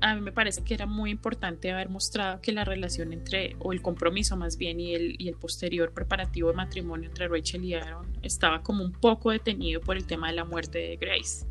A 0.00 0.14
mí 0.14 0.20
me 0.20 0.30
parece 0.30 0.62
que 0.62 0.72
era 0.72 0.86
muy 0.86 1.10
importante 1.10 1.70
haber 1.72 1.88
mostrado 1.88 2.40
que 2.40 2.52
la 2.52 2.64
relación 2.64 3.12
entre, 3.12 3.56
o 3.58 3.72
el 3.72 3.82
compromiso 3.82 4.36
más 4.36 4.56
bien, 4.56 4.78
y 4.78 4.94
el, 4.94 5.16
y 5.18 5.28
el 5.28 5.34
posterior 5.34 5.92
preparativo 5.92 6.50
de 6.50 6.54
matrimonio 6.54 7.08
entre 7.08 7.26
Rachel 7.26 7.64
y 7.64 7.74
Aaron 7.74 8.06
estaba 8.22 8.62
como 8.62 8.84
un 8.84 8.92
poco 8.92 9.32
detenido 9.32 9.80
por 9.80 9.96
el 9.96 10.06
tema 10.06 10.28
de 10.28 10.36
la 10.36 10.44
muerte 10.44 10.78
de 10.78 10.96
Grace. 10.96 11.44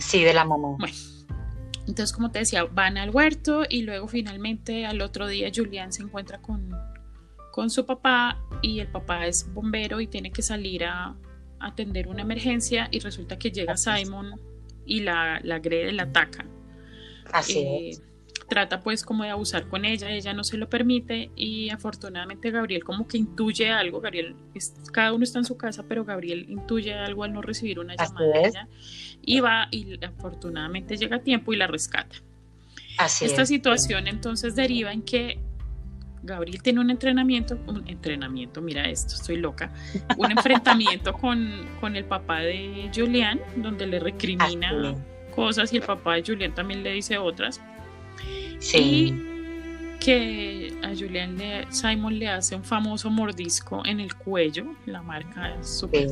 sí, 0.00 0.24
de 0.24 0.32
la 0.32 0.46
mamá. 0.46 0.76
Bueno, 0.78 0.96
entonces, 1.86 2.12
como 2.12 2.30
te 2.30 2.40
decía, 2.40 2.64
van 2.64 2.96
al 2.96 3.10
huerto 3.10 3.64
y 3.68 3.82
luego 3.82 4.08
finalmente 4.08 4.86
al 4.86 5.00
otro 5.02 5.26
día 5.26 5.50
Julián 5.54 5.92
se 5.92 6.02
encuentra 6.02 6.40
con, 6.40 6.74
con 7.52 7.70
su 7.70 7.84
papá 7.84 8.40
y 8.62 8.80
el 8.80 8.88
papá 8.88 9.26
es 9.26 9.52
bombero 9.52 10.00
y 10.00 10.06
tiene 10.06 10.30
que 10.32 10.42
salir 10.42 10.84
a, 10.84 11.14
atender 11.60 12.08
una 12.08 12.22
emergencia 12.22 12.88
y 12.90 12.98
resulta 12.98 13.38
que 13.38 13.50
llega 13.50 13.76
Simon 13.76 14.38
y 14.84 15.00
la, 15.00 15.40
la 15.42 15.56
agrede, 15.56 15.92
la 15.92 16.02
ataca. 16.02 16.44
Así 17.32 17.58
eh, 17.58 17.92
Trata 18.48 18.80
pues 18.80 19.04
como 19.04 19.24
de 19.24 19.30
abusar 19.30 19.68
con 19.68 19.84
ella, 19.84 20.10
ella 20.10 20.34
no 20.34 20.44
se 20.44 20.58
lo 20.58 20.68
permite 20.68 21.30
y 21.34 21.70
afortunadamente 21.70 22.50
Gabriel 22.50 22.84
como 22.84 23.08
que 23.08 23.16
intuye 23.16 23.70
algo, 23.70 24.00
Gabriel, 24.00 24.36
cada 24.92 25.12
uno 25.12 25.24
está 25.24 25.38
en 25.38 25.46
su 25.46 25.56
casa, 25.56 25.84
pero 25.88 26.04
Gabriel 26.04 26.46
intuye 26.48 26.92
algo 26.94 27.24
al 27.24 27.32
no 27.32 27.40
recibir 27.40 27.78
una 27.78 27.96
llamada 27.96 28.26
de 28.26 28.48
ella 28.48 28.68
y 29.22 29.40
va 29.40 29.68
y 29.70 29.98
afortunadamente 30.04 30.96
llega 30.96 31.16
a 31.16 31.20
tiempo 31.20 31.52
y 31.52 31.56
la 31.56 31.66
rescata. 31.66 32.16
Esta 33.20 33.46
situación 33.46 34.06
entonces 34.06 34.54
deriva 34.54 34.92
en 34.92 35.02
que 35.02 35.38
Gabriel 36.22 36.62
tiene 36.62 36.80
un 36.80 36.90
entrenamiento, 36.90 37.58
un 37.66 37.86
entrenamiento, 37.86 38.62
mira 38.62 38.88
esto, 38.88 39.14
estoy 39.14 39.36
loca, 39.36 39.72
un 40.16 40.30
enfrentamiento 40.30 41.12
con, 41.12 41.66
con, 41.80 41.96
el 41.96 42.04
papá 42.04 42.40
de 42.40 42.90
Julián, 42.94 43.40
donde 43.56 43.86
le 43.86 44.00
recrimina 44.00 44.94
cosas 45.34 45.72
y 45.72 45.76
el 45.76 45.82
papá 45.82 46.14
de 46.14 46.22
Julián 46.22 46.54
también 46.54 46.82
le 46.82 46.92
dice 46.92 47.18
otras. 47.18 47.60
Sí. 48.58 48.78
Y 48.78 49.34
que 50.04 50.74
a 50.82 50.88
Julián 50.94 51.38
le, 51.38 51.66
Simon 51.70 52.18
le 52.18 52.28
hace 52.28 52.54
un 52.54 52.64
famoso 52.64 53.08
mordisco 53.08 53.82
en 53.86 54.00
el 54.00 54.14
cuello, 54.14 54.66
la 54.84 55.00
marca 55.00 55.54
es 55.54 55.78
súper 55.78 56.08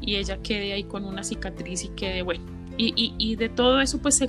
y 0.00 0.16
ella 0.16 0.38
quede 0.42 0.72
ahí 0.72 0.84
con 0.84 1.04
una 1.04 1.24
cicatriz 1.24 1.84
y 1.84 1.88
quede 1.88 2.22
bueno. 2.22 2.44
Y, 2.76 3.14
y, 3.18 3.36
de 3.36 3.48
todo 3.48 3.80
eso, 3.80 4.00
pues 4.00 4.20
eh, 4.22 4.28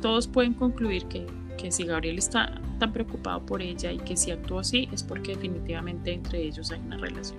todos 0.00 0.26
pueden 0.26 0.54
concluir 0.54 1.04
que, 1.06 1.26
que, 1.58 1.70
si 1.70 1.84
Gabriel 1.84 2.18
está 2.18 2.60
tan 2.78 2.92
preocupado 2.92 3.44
por 3.44 3.60
ella 3.60 3.92
y 3.92 3.98
que 3.98 4.16
si 4.16 4.30
actúa 4.30 4.62
así, 4.62 4.88
es 4.92 5.02
porque 5.02 5.34
definitivamente 5.34 6.12
entre 6.12 6.42
ellos 6.42 6.70
hay 6.70 6.80
una 6.80 6.96
relación. 6.96 7.38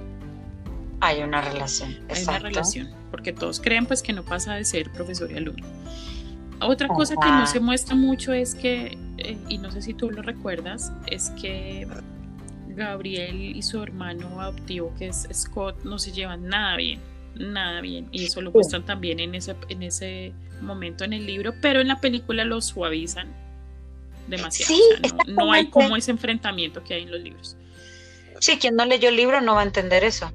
Hay 1.00 1.22
una 1.22 1.42
relación, 1.42 1.98
Hay 2.10 2.24
una 2.24 2.40
relación, 2.40 2.90
porque 3.10 3.34
todos 3.34 3.60
creen 3.60 3.86
pues 3.86 4.02
que 4.04 4.14
no 4.14 4.24
pasa 4.24 4.54
de 4.56 4.64
ser 4.64 4.90
profesor 4.92 5.32
y 5.32 5.38
alumno. 5.38 5.66
Otra 6.66 6.88
cosa 6.88 7.16
que 7.16 7.28
no 7.28 7.46
se 7.48 7.60
muestra 7.60 7.96
mucho 7.96 8.34
es 8.34 8.56
que, 8.56 8.98
eh, 9.18 9.38
y 9.50 9.58
no 9.58 9.72
sé 9.72 9.82
si 9.82 9.94
tú 9.94 10.10
lo 10.10 10.22
recuerdas, 10.22 10.92
es 11.08 11.30
que 11.32 11.88
Gabriel 12.70 13.40
y 13.40 13.62
su 13.62 13.82
hermano 13.82 14.42
adoptivo, 14.42 14.94
que 14.98 15.08
es 15.08 15.28
Scott, 15.34 15.84
no 15.84 16.00
se 16.00 16.12
llevan 16.12 16.48
nada 16.48 16.76
bien 16.76 17.00
nada 17.36 17.82
bien. 17.82 18.08
Y 18.12 18.26
eso 18.26 18.42
lo 18.42 18.52
muestran 18.52 18.86
también 18.86 19.20
en 19.20 19.36
ese, 19.36 19.56
en 19.70 19.84
ese 19.84 20.34
momento 20.62 21.04
en 21.04 21.14
el 21.14 21.26
libro, 21.26 21.54
pero 21.62 21.82
en 21.82 21.88
la 21.88 22.00
película 22.00 22.46
lo 22.46 22.62
suavizan 22.62 23.28
demasiado. 24.28 24.74
no, 25.28 25.52
hay 25.52 25.68
como 25.68 25.96
ese 25.96 26.12
enfrentamiento 26.12 26.84
que 26.84 26.96
hay 26.96 27.04
en 27.04 27.12
los 27.12 27.22
libros. 27.22 27.58
Sí, 28.40 28.58
quien 28.58 28.76
no 28.76 28.86
leyó 28.86 29.10
el 29.10 29.16
libro 29.16 29.42
no 29.42 29.56
va 29.56 29.62
a 29.62 29.66
entender 29.66 30.04
eso. 30.04 30.32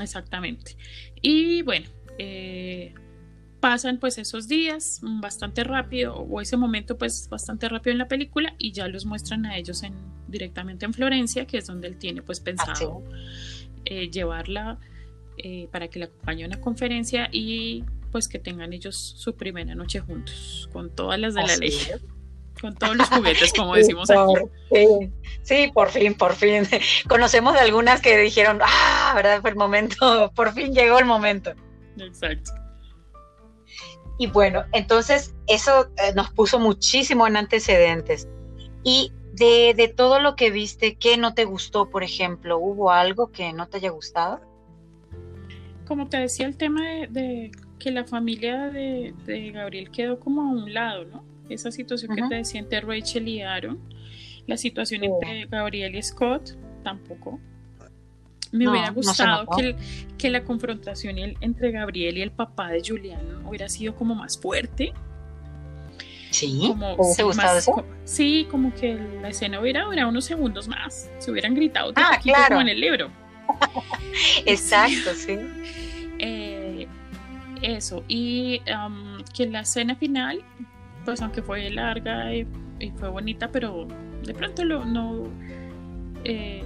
exactamente. 0.00 0.76
Y 1.20 1.62
bueno, 1.62 1.88
eh, 2.18 2.94
pasan 3.60 3.98
pues 3.98 4.18
esos 4.18 4.48
días 4.48 5.00
bastante 5.02 5.64
rápido, 5.64 6.14
o 6.14 6.40
ese 6.40 6.56
momento 6.56 6.96
pues 6.96 7.28
bastante 7.28 7.68
rápido 7.68 7.92
en 7.92 7.98
la 7.98 8.08
película, 8.08 8.54
y 8.58 8.72
ya 8.72 8.88
los 8.88 9.06
muestran 9.06 9.46
a 9.46 9.56
ellos 9.56 9.82
en, 9.82 9.94
directamente 10.28 10.86
en 10.86 10.94
Florencia, 10.94 11.46
que 11.46 11.58
es 11.58 11.66
donde 11.66 11.88
él 11.88 11.96
tiene 11.96 12.22
pues 12.22 12.40
pensado 12.40 13.02
eh, 13.84 14.10
llevarla 14.10 14.78
eh, 15.38 15.68
para 15.70 15.88
que 15.88 15.98
le 15.98 16.06
acompañe 16.06 16.44
a 16.44 16.46
una 16.46 16.60
conferencia 16.60 17.28
y 17.32 17.84
pues 18.10 18.28
que 18.28 18.38
tengan 18.38 18.72
ellos 18.72 18.96
su 18.96 19.34
primera 19.34 19.74
noche 19.74 20.00
juntos, 20.00 20.68
con 20.72 20.90
todas 20.90 21.18
las 21.18 21.34
de 21.34 21.42
la 21.42 21.56
ley. 21.56 21.72
Con 22.60 22.74
todos 22.74 22.96
los 22.96 23.08
juguetes, 23.08 23.52
como 23.52 23.74
decimos 23.76 24.10
aquí. 24.10 25.12
Sí, 25.42 25.70
por 25.72 25.90
fin, 25.90 26.14
por 26.14 26.34
fin. 26.34 26.64
Conocemos 27.08 27.54
de 27.54 27.60
algunas 27.60 28.00
que 28.00 28.18
dijeron, 28.18 28.58
ah, 28.62 29.12
¿verdad? 29.14 29.40
Fue 29.40 29.50
el 29.50 29.56
momento, 29.56 30.32
por 30.34 30.52
fin 30.52 30.74
llegó 30.74 30.98
el 30.98 31.04
momento. 31.04 31.52
Exacto. 31.96 32.50
Y 34.18 34.26
bueno, 34.26 34.64
entonces 34.72 35.34
eso 35.46 35.88
eh, 35.96 36.12
nos 36.14 36.30
puso 36.30 36.58
muchísimo 36.58 37.26
en 37.26 37.36
antecedentes. 37.36 38.28
Y 38.82 39.12
de, 39.34 39.74
de, 39.76 39.88
todo 39.88 40.20
lo 40.20 40.34
que 40.34 40.50
viste, 40.50 40.96
¿qué 40.96 41.16
no 41.16 41.34
te 41.34 41.44
gustó, 41.44 41.88
por 41.88 42.02
ejemplo? 42.02 42.58
¿Hubo 42.58 42.90
algo 42.90 43.30
que 43.30 43.52
no 43.52 43.68
te 43.68 43.78
haya 43.78 43.90
gustado? 43.90 44.40
como 45.88 46.06
te 46.06 46.18
decía, 46.18 46.46
el 46.46 46.56
tema 46.56 46.82
de, 47.08 47.50
que 47.78 47.90
la 47.90 48.04
familia 48.04 48.68
de, 48.68 49.14
Gabriel 49.52 49.90
quedó 49.90 50.20
como 50.20 50.42
a 50.42 50.50
un 50.50 50.72
lado, 50.74 51.06
¿no? 51.06 51.24
Esa 51.48 51.72
situación 51.72 52.14
que 52.14 52.22
te 52.28 52.34
decía 52.34 52.60
entre 52.60 52.82
Rachel 52.82 53.26
y 53.26 53.40
Aaron. 53.40 53.80
La 54.46 54.58
situación 54.58 55.02
entre 55.04 55.46
Gabriel 55.46 55.96
y 55.96 56.02
Scott 56.02 56.58
tampoco. 56.84 57.40
Me 58.52 58.68
hubiera 58.68 58.90
gustado 58.90 59.46
que, 59.56 59.76
que, 60.16 60.30
la 60.30 60.44
confrontación 60.44 61.18
entre 61.18 61.70
Gabriel 61.70 62.18
y 62.18 62.22
el 62.22 62.30
papá 62.30 62.70
de 62.70 62.82
Julián 62.86 63.46
hubiera 63.46 63.68
sido 63.68 63.94
como 63.94 64.14
más 64.14 64.38
fuerte. 64.38 64.94
Sí, 66.30 66.58
como, 66.68 66.96
eso? 67.00 67.84
sí, 68.04 68.46
como 68.50 68.74
que 68.74 68.98
la 69.22 69.28
escena 69.28 69.60
hubiera 69.60 69.84
durado 69.84 70.10
unos 70.10 70.24
segundos 70.24 70.68
más. 70.68 71.10
Se 71.18 71.30
hubieran 71.30 71.54
gritado 71.54 71.92
ah, 71.96 72.18
claro. 72.22 72.48
como 72.48 72.60
en 72.60 72.68
el 72.68 72.80
libro. 72.80 73.10
Exacto, 74.46 75.10
sí. 75.14 75.38
Eh, 76.18 76.86
eso, 77.62 78.04
y 78.08 78.60
que 79.34 79.46
la 79.46 79.60
escena 79.60 79.96
final, 79.96 80.42
pues 81.04 81.22
aunque 81.22 81.42
fue 81.42 81.70
larga 81.70 82.34
y, 82.34 82.46
fue 82.98 83.08
bonita, 83.08 83.48
pero 83.50 83.88
de 84.24 84.34
pronto 84.34 84.64
lo, 84.64 84.84
no... 84.84 85.24
Eh, 86.24 86.62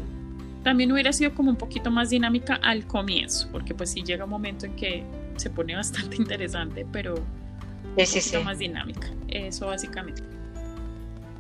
también 0.63 0.93
hubiera 0.93 1.13
sido 1.13 1.35
como 1.35 1.51
un 1.51 1.57
poquito 1.57 1.91
más 1.91 2.11
dinámica 2.11 2.55
al 2.63 2.87
comienzo, 2.87 3.49
porque 3.51 3.75
pues 3.75 3.91
sí 3.91 4.03
llega 4.03 4.25
un 4.25 4.31
momento 4.31 4.67
en 4.67 4.77
que 4.77 5.05
se 5.37 5.51
pone 5.51 5.75
bastante 5.77 6.17
interesante, 6.17 6.87
pero 6.93 7.15
un 7.15 7.95
poquito 7.95 8.43
más 8.45 8.59
dinámica. 8.59 9.09
Eso 9.29 9.67
básicamente. 9.67 10.23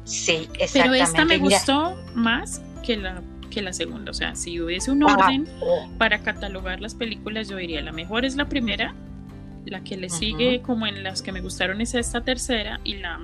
Sí, 0.04 0.48
exactamente. 0.58 0.80
Pero 0.82 0.94
esta 0.94 1.24
me 1.24 1.38
gustó 1.38 1.96
más 2.14 2.60
que 2.84 2.96
la 2.96 3.22
que 3.52 3.62
la 3.62 3.72
segunda. 3.72 4.10
O 4.10 4.14
sea, 4.14 4.34
si 4.34 4.60
hubiese 4.60 4.90
un 4.90 5.02
orden 5.02 5.46
para 5.98 6.22
catalogar 6.22 6.80
las 6.80 6.94
películas, 6.94 7.48
yo 7.48 7.56
diría 7.56 7.82
la 7.82 7.92
mejor 7.92 8.24
es 8.24 8.34
la 8.34 8.48
primera, 8.48 8.94
la 9.66 9.84
que 9.84 9.96
le 9.96 10.08
sigue 10.08 10.62
como 10.62 10.86
en 10.86 11.02
las 11.02 11.22
que 11.22 11.32
me 11.32 11.40
gustaron 11.40 11.80
es 11.80 11.94
esta 11.94 12.22
tercera 12.22 12.80
y 12.82 12.94
la 12.94 13.20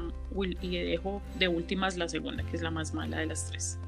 y 0.60 0.78
dejo 0.78 1.20
de 1.38 1.48
últimas 1.48 1.96
la 1.96 2.08
segunda, 2.08 2.44
que 2.44 2.56
es 2.56 2.62
la 2.62 2.70
más 2.70 2.94
mala 2.94 3.18
de 3.18 3.26
las 3.26 3.46
tres. 3.50 3.78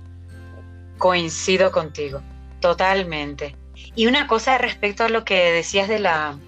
Coincido 1.01 1.73
contigo, 1.73 2.23
totalmente. 2.61 3.57
Y 3.97 4.07
una 4.07 4.27
cosa 4.27 4.59
respecto 4.59 5.03
a 5.03 5.09
lo 5.09 5.25
que 5.25 5.51
decías 5.51 5.89
de 5.89 5.99
la, 5.99 6.39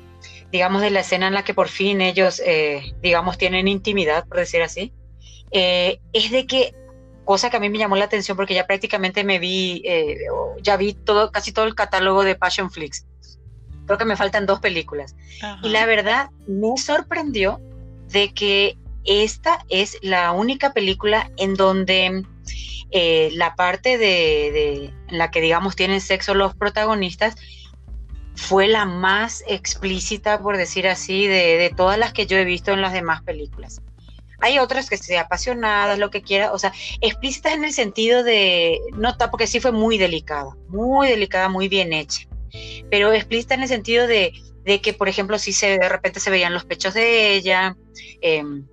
digamos, 0.52 0.82
de 0.82 0.90
la 0.90 1.00
escena 1.00 1.26
en 1.26 1.34
la 1.34 1.42
que 1.42 1.54
por 1.54 1.68
fin 1.68 2.00
ellos, 2.00 2.40
eh, 2.44 2.94
digamos, 3.02 3.38
tienen 3.38 3.66
intimidad, 3.66 4.28
por 4.28 4.36
decir 4.36 4.62
así, 4.62 4.92
eh, 5.50 6.00
es 6.12 6.30
de 6.30 6.46
que 6.46 6.74
cosa 7.24 7.48
que 7.50 7.56
a 7.56 7.60
mí 7.60 7.70
me 7.70 7.78
llamó 7.78 7.96
la 7.96 8.04
atención 8.04 8.36
porque 8.36 8.54
ya 8.54 8.66
prácticamente 8.66 9.24
me 9.24 9.38
vi, 9.38 9.82
eh, 9.86 10.18
ya 10.60 10.76
vi 10.76 10.92
todo, 10.92 11.32
casi 11.32 11.52
todo 11.52 11.64
el 11.64 11.74
catálogo 11.74 12.22
de 12.22 12.34
Passion 12.34 12.70
Flix. 12.70 13.06
Creo 13.86 13.98
que 13.98 14.04
me 14.04 14.16
faltan 14.16 14.46
dos 14.46 14.60
películas. 14.60 15.16
Y 15.62 15.70
la 15.70 15.86
verdad 15.86 16.30
me 16.46 16.76
sorprendió 16.76 17.60
de 18.08 18.32
que 18.32 18.76
esta 19.04 19.64
es 19.68 19.98
la 20.02 20.32
única 20.32 20.72
película 20.72 21.30
en 21.36 21.54
donde 21.54 22.24
eh, 22.90 23.30
la 23.34 23.54
parte 23.54 23.98
de, 23.98 24.92
la 25.08 25.30
que 25.30 25.40
digamos 25.40 25.76
tienen 25.76 26.00
sexo 26.00 26.34
los 26.34 26.54
protagonistas 26.54 27.36
fue 28.34 28.66
la 28.66 28.84
más 28.84 29.44
explícita, 29.46 30.40
por 30.40 30.56
decir 30.56 30.88
así, 30.88 31.26
de 31.26 31.72
todas 31.76 31.98
las 31.98 32.12
que 32.12 32.26
yo 32.26 32.36
he 32.38 32.44
visto 32.44 32.72
en 32.72 32.80
las 32.80 32.92
demás 32.92 33.22
películas. 33.22 33.82
Hay 34.42 34.58
otras 34.58 34.90
que 34.90 34.96
sean 34.96 35.24
apasionadas, 35.24 36.00
lo 36.00 36.10
que 36.10 36.20
quiera, 36.20 36.52
o 36.52 36.58
sea, 36.58 36.72
explícitas 37.00 37.54
en 37.54 37.64
el 37.64 37.72
sentido 37.72 38.24
de, 38.24 38.80
no, 38.92 39.16
porque 39.30 39.46
sí 39.46 39.60
fue 39.60 39.70
muy 39.70 39.98
delicada, 39.98 40.56
muy 40.68 41.08
delicada, 41.08 41.48
muy 41.48 41.68
bien 41.68 41.92
hecha, 41.92 42.26
pero 42.90 43.12
explícita 43.12 43.54
en 43.54 43.62
el 43.62 43.68
sentido 43.68 44.08
de, 44.08 44.32
que, 44.82 44.92
por 44.94 45.08
ejemplo, 45.08 45.38
si 45.38 45.52
se, 45.52 45.78
de 45.78 45.88
repente 45.88 46.18
se 46.18 46.30
veían 46.30 46.52
los 46.52 46.64
pechos 46.64 46.92
de 46.92 47.34
ella, 47.34 47.76
em, 48.20 48.66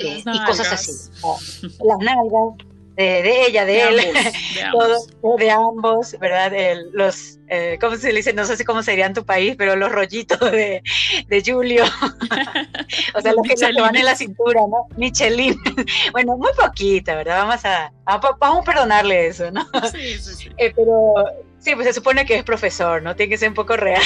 eh, 0.00 0.24
y 0.26 0.44
cosas 0.46 0.72
así, 0.72 0.90
las 1.22 1.98
nalgas, 2.00 2.73
de, 2.96 3.46
ella, 3.46 3.64
de, 3.64 3.80
él, 3.82 3.96
de 5.38 5.50
ambos, 5.50 6.16
¿verdad? 6.20 6.52
los, 6.92 7.38
eh, 7.48 7.76
¿cómo 7.80 7.96
se 7.96 8.12
dice? 8.12 8.32
No 8.32 8.44
sé 8.44 8.56
si 8.56 8.64
cómo 8.64 8.82
sería 8.82 9.06
en 9.06 9.14
tu 9.14 9.24
país, 9.24 9.56
pero 9.56 9.74
los 9.74 9.90
rollitos 9.90 10.38
de, 10.52 10.82
de 11.26 11.42
Julio, 11.44 11.84
o 13.14 13.20
sea, 13.20 13.32
los 13.32 13.46
que 13.46 13.56
se 13.56 13.72
le 13.72 13.80
van 13.80 13.96
en 13.96 14.04
la 14.04 14.14
cintura, 14.14 14.60
¿no? 14.68 14.86
Michelin, 14.96 15.56
bueno, 16.12 16.36
muy 16.36 16.50
poquita, 16.56 17.16
¿verdad? 17.16 17.44
Vamos 17.44 17.64
a, 17.64 17.92
vamos 18.38 18.60
a 18.60 18.62
perdonarle 18.62 19.26
eso, 19.26 19.50
¿no? 19.50 19.66
Sí, 19.90 20.18
sí, 20.18 20.34
sí. 20.34 20.50
Eh, 20.56 20.72
pero 20.74 21.14
sí, 21.58 21.74
pues 21.74 21.88
se 21.88 21.94
supone 21.94 22.24
que 22.24 22.36
es 22.36 22.44
profesor, 22.44 23.02
¿no? 23.02 23.16
Tiene 23.16 23.30
que 23.30 23.38
ser 23.38 23.48
un 23.48 23.54
poco 23.54 23.76
real 23.76 24.02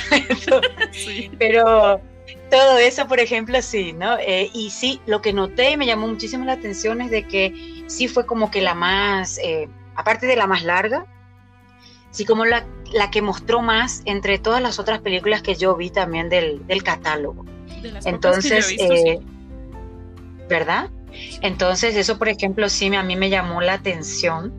sí. 0.92 1.30
Pero 1.38 2.00
todo 2.50 2.78
eso, 2.78 3.06
por 3.06 3.20
ejemplo, 3.20 3.60
sí, 3.62 3.92
¿no? 3.92 4.18
Eh, 4.18 4.50
y 4.52 4.70
sí, 4.70 5.00
lo 5.06 5.22
que 5.22 5.32
noté 5.32 5.72
y 5.72 5.76
me 5.76 5.86
llamó 5.86 6.08
muchísimo 6.08 6.44
la 6.44 6.54
atención 6.54 7.00
es 7.00 7.10
de 7.10 7.26
que 7.26 7.84
sí 7.86 8.08
fue 8.08 8.26
como 8.26 8.50
que 8.50 8.60
la 8.60 8.74
más, 8.74 9.38
eh, 9.38 9.68
aparte 9.94 10.26
de 10.26 10.36
la 10.36 10.46
más 10.46 10.64
larga, 10.64 11.06
sí 12.10 12.24
como 12.24 12.44
la, 12.44 12.66
la, 12.92 13.10
que 13.10 13.22
mostró 13.22 13.60
más 13.60 14.02
entre 14.04 14.38
todas 14.38 14.62
las 14.62 14.78
otras 14.78 15.00
películas 15.00 15.42
que 15.42 15.54
yo 15.54 15.76
vi 15.76 15.90
también 15.90 16.28
del, 16.28 16.66
del 16.66 16.82
catálogo. 16.82 17.44
Entonces, 18.04 18.74
eh, 18.78 19.20
¿verdad? 20.48 20.90
Entonces, 21.42 21.96
eso, 21.96 22.18
por 22.18 22.28
ejemplo, 22.28 22.68
sí 22.68 22.94
a 22.94 23.02
mí 23.02 23.16
me 23.16 23.30
llamó 23.30 23.60
la 23.60 23.74
atención 23.74 24.52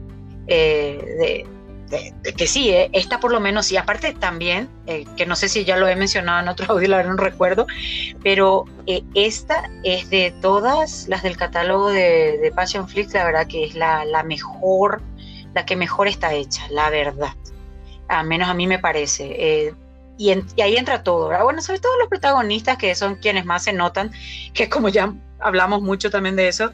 de 0.48 1.46
que 1.90 2.48
sí, 2.48 2.70
eh, 2.70 2.90
esta 2.94 3.20
por 3.20 3.32
lo 3.32 3.40
menos, 3.40 3.72
y 3.72 3.78
aparte 3.78 4.14
también, 4.14 4.70
eh, 4.86 5.06
que 5.18 5.26
no 5.26 5.36
sé 5.36 5.50
si 5.50 5.66
ya 5.66 5.78
lo 5.78 5.88
he 5.88 5.96
mencionado 5.96 6.40
en 6.42 6.48
otro 6.48 6.74
audio, 6.74 6.96
ahora 6.96 7.10
no 7.10 7.18
recuerdo, 7.18 7.66
pero 8.24 8.66
eh, 8.86 9.04
esta 9.16 9.70
es 9.84 10.10
de 10.10 10.34
todas 10.42 11.08
las 11.08 11.24
del 11.24 11.38
catálogo 11.38 11.90
de, 11.90 12.52
Passion 12.56 12.88
Flix, 12.88 13.14
la 13.14 13.26
verdad 13.26 13.48
que 13.48 13.66
es 13.66 13.76
la, 13.76 14.24
mejor, 14.24 15.02
la 15.54 15.66
que 15.66 15.76
mejor 15.76 16.08
está 16.08 16.34
hecha, 16.34 16.68
la 16.70 16.90
verdad. 16.90 17.34
Al 18.08 18.26
menos 18.28 18.50
a 18.50 18.54
mí 18.54 18.68
me 18.68 18.80
parece. 18.80 19.76
Y, 20.18 20.32
ahí 20.62 20.76
entra 20.76 21.04
todo, 21.04 21.32
Bueno, 21.44 21.62
sobre 21.62 21.80
todo 21.80 21.98
los 22.00 22.10
protagonistas, 22.10 22.78
que 22.78 22.94
son 22.96 23.16
quienes 23.16 23.46
más 23.46 23.64
se 23.64 23.74
notan, 23.74 24.12
que 24.54 24.68
como 24.68 24.90
ya 24.90 25.14
hablamos 25.40 25.82
mucho 25.82 26.10
también 26.10 26.36
de 26.36 26.50
eso, 26.50 26.74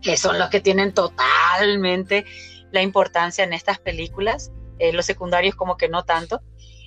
que 0.00 0.16
son 0.16 0.38
los 0.38 0.50
que 0.50 0.60
tienen 0.60 0.92
totalmente 0.92 2.26
la 2.72 2.82
importancia 2.82 3.44
en 3.44 3.52
estas 3.52 3.78
películas, 3.78 4.50
eh, 4.78 4.92
los 4.92 5.06
secundarios 5.06 5.54
como 5.54 5.76
que 5.76 5.88
no 5.88 6.04
tanto, 6.04 6.40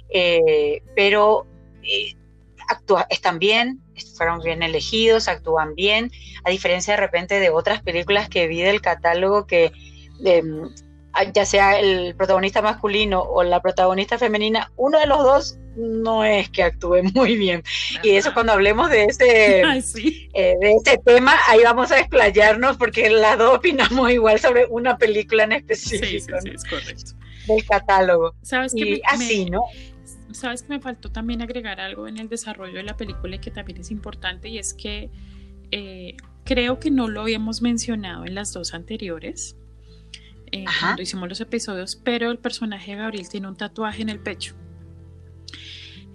eh, 0.10 0.82
pero 0.95 1.48
eh, 1.84 2.15
están 3.10 3.39
bien, 3.39 3.82
fueron 4.17 4.41
bien 4.41 4.63
elegidos, 4.63 5.28
actúan 5.28 5.76
bien, 5.76 6.12
a 6.43 6.50
diferencia 6.50 6.95
de 6.95 7.02
repente 7.02 7.39
de 7.39 7.50
otras 7.50 7.82
películas 7.82 8.28
que 8.28 8.48
vi 8.48 8.62
del 8.62 8.82
catálogo 8.82 9.45
que 9.45 9.71
em, 10.24 10.69
ya 11.34 11.45
sea 11.45 11.80
el 11.80 12.15
protagonista 12.15 12.62
masculino 12.62 13.21
o 13.21 13.43
la 13.43 13.62
protagonista 13.62 14.17
femenina, 14.17 14.71
uno 14.75 14.99
de 14.99 15.08
los 15.08 15.23
dos 15.23 15.58
no 15.75 16.23
es 16.23 16.49
que 16.49 16.63
actúe 16.63 17.04
muy 17.13 17.36
bien. 17.38 17.63
Y 18.04 18.12
eso 18.12 18.34
cuando 18.34 18.54
hablemos 18.54 18.89
de 18.89 19.06
este, 19.06 19.62
eh, 20.34 20.56
de 20.60 20.73
este 20.73 20.97
tema, 20.97 21.34
ahí 21.47 21.62
vamos 21.63 21.91
a 21.91 21.99
explayarnos 21.99 22.78
porque 22.78 23.10
las 23.10 23.38
dos 23.38 23.58
opinamos 23.58 24.12
igual 24.12 24.39
sobre 24.39 24.65
una 24.65 24.97
película 24.97 25.43
en 25.43 25.54
específico. 25.54 26.38
Sí, 26.41 26.49
sí, 26.49 26.56
es 26.56 26.63
correcto. 26.63 27.12
Del 27.47 27.65
catálogo. 27.65 28.36
¿Sabes 28.41 28.73
y 28.75 29.01
así, 29.06 29.49
¿no? 29.49 29.62
Sabes 30.32 30.63
que 30.63 30.69
me 30.69 30.80
faltó 30.80 31.12
también 31.12 31.41
agregar 31.41 31.80
algo 31.80 32.08
en 32.08 32.17
el 32.17 32.28
desarrollo 32.28 32.73
de 32.73 32.84
la 32.84 32.97
película 32.97 33.39
que 33.39 33.51
también 33.51 33.80
es 33.80 33.91
importante 33.91 34.49
y 34.49 34.58
es 34.58 34.73
que 34.73 35.10
eh, 35.71 36.17
creo 36.43 36.80
que 36.80 36.91
no 36.91 37.08
lo 37.08 37.21
habíamos 37.21 37.62
mencionado 37.62 38.25
en 38.25 38.36
las 38.36 38.51
dos 38.54 38.73
anteriores, 38.73 39.56
eh, 40.51 40.65
cuando 40.79 41.01
hicimos 41.01 41.29
los 41.29 41.41
episodios, 41.41 41.95
pero 41.95 42.31
el 42.31 42.38
personaje 42.38 42.91
de 42.91 42.97
Gabriel 42.97 43.27
tiene 43.29 43.47
un 43.47 43.55
tatuaje 43.55 44.01
en 44.01 44.10
el 44.10 44.19
pecho. 44.19 44.55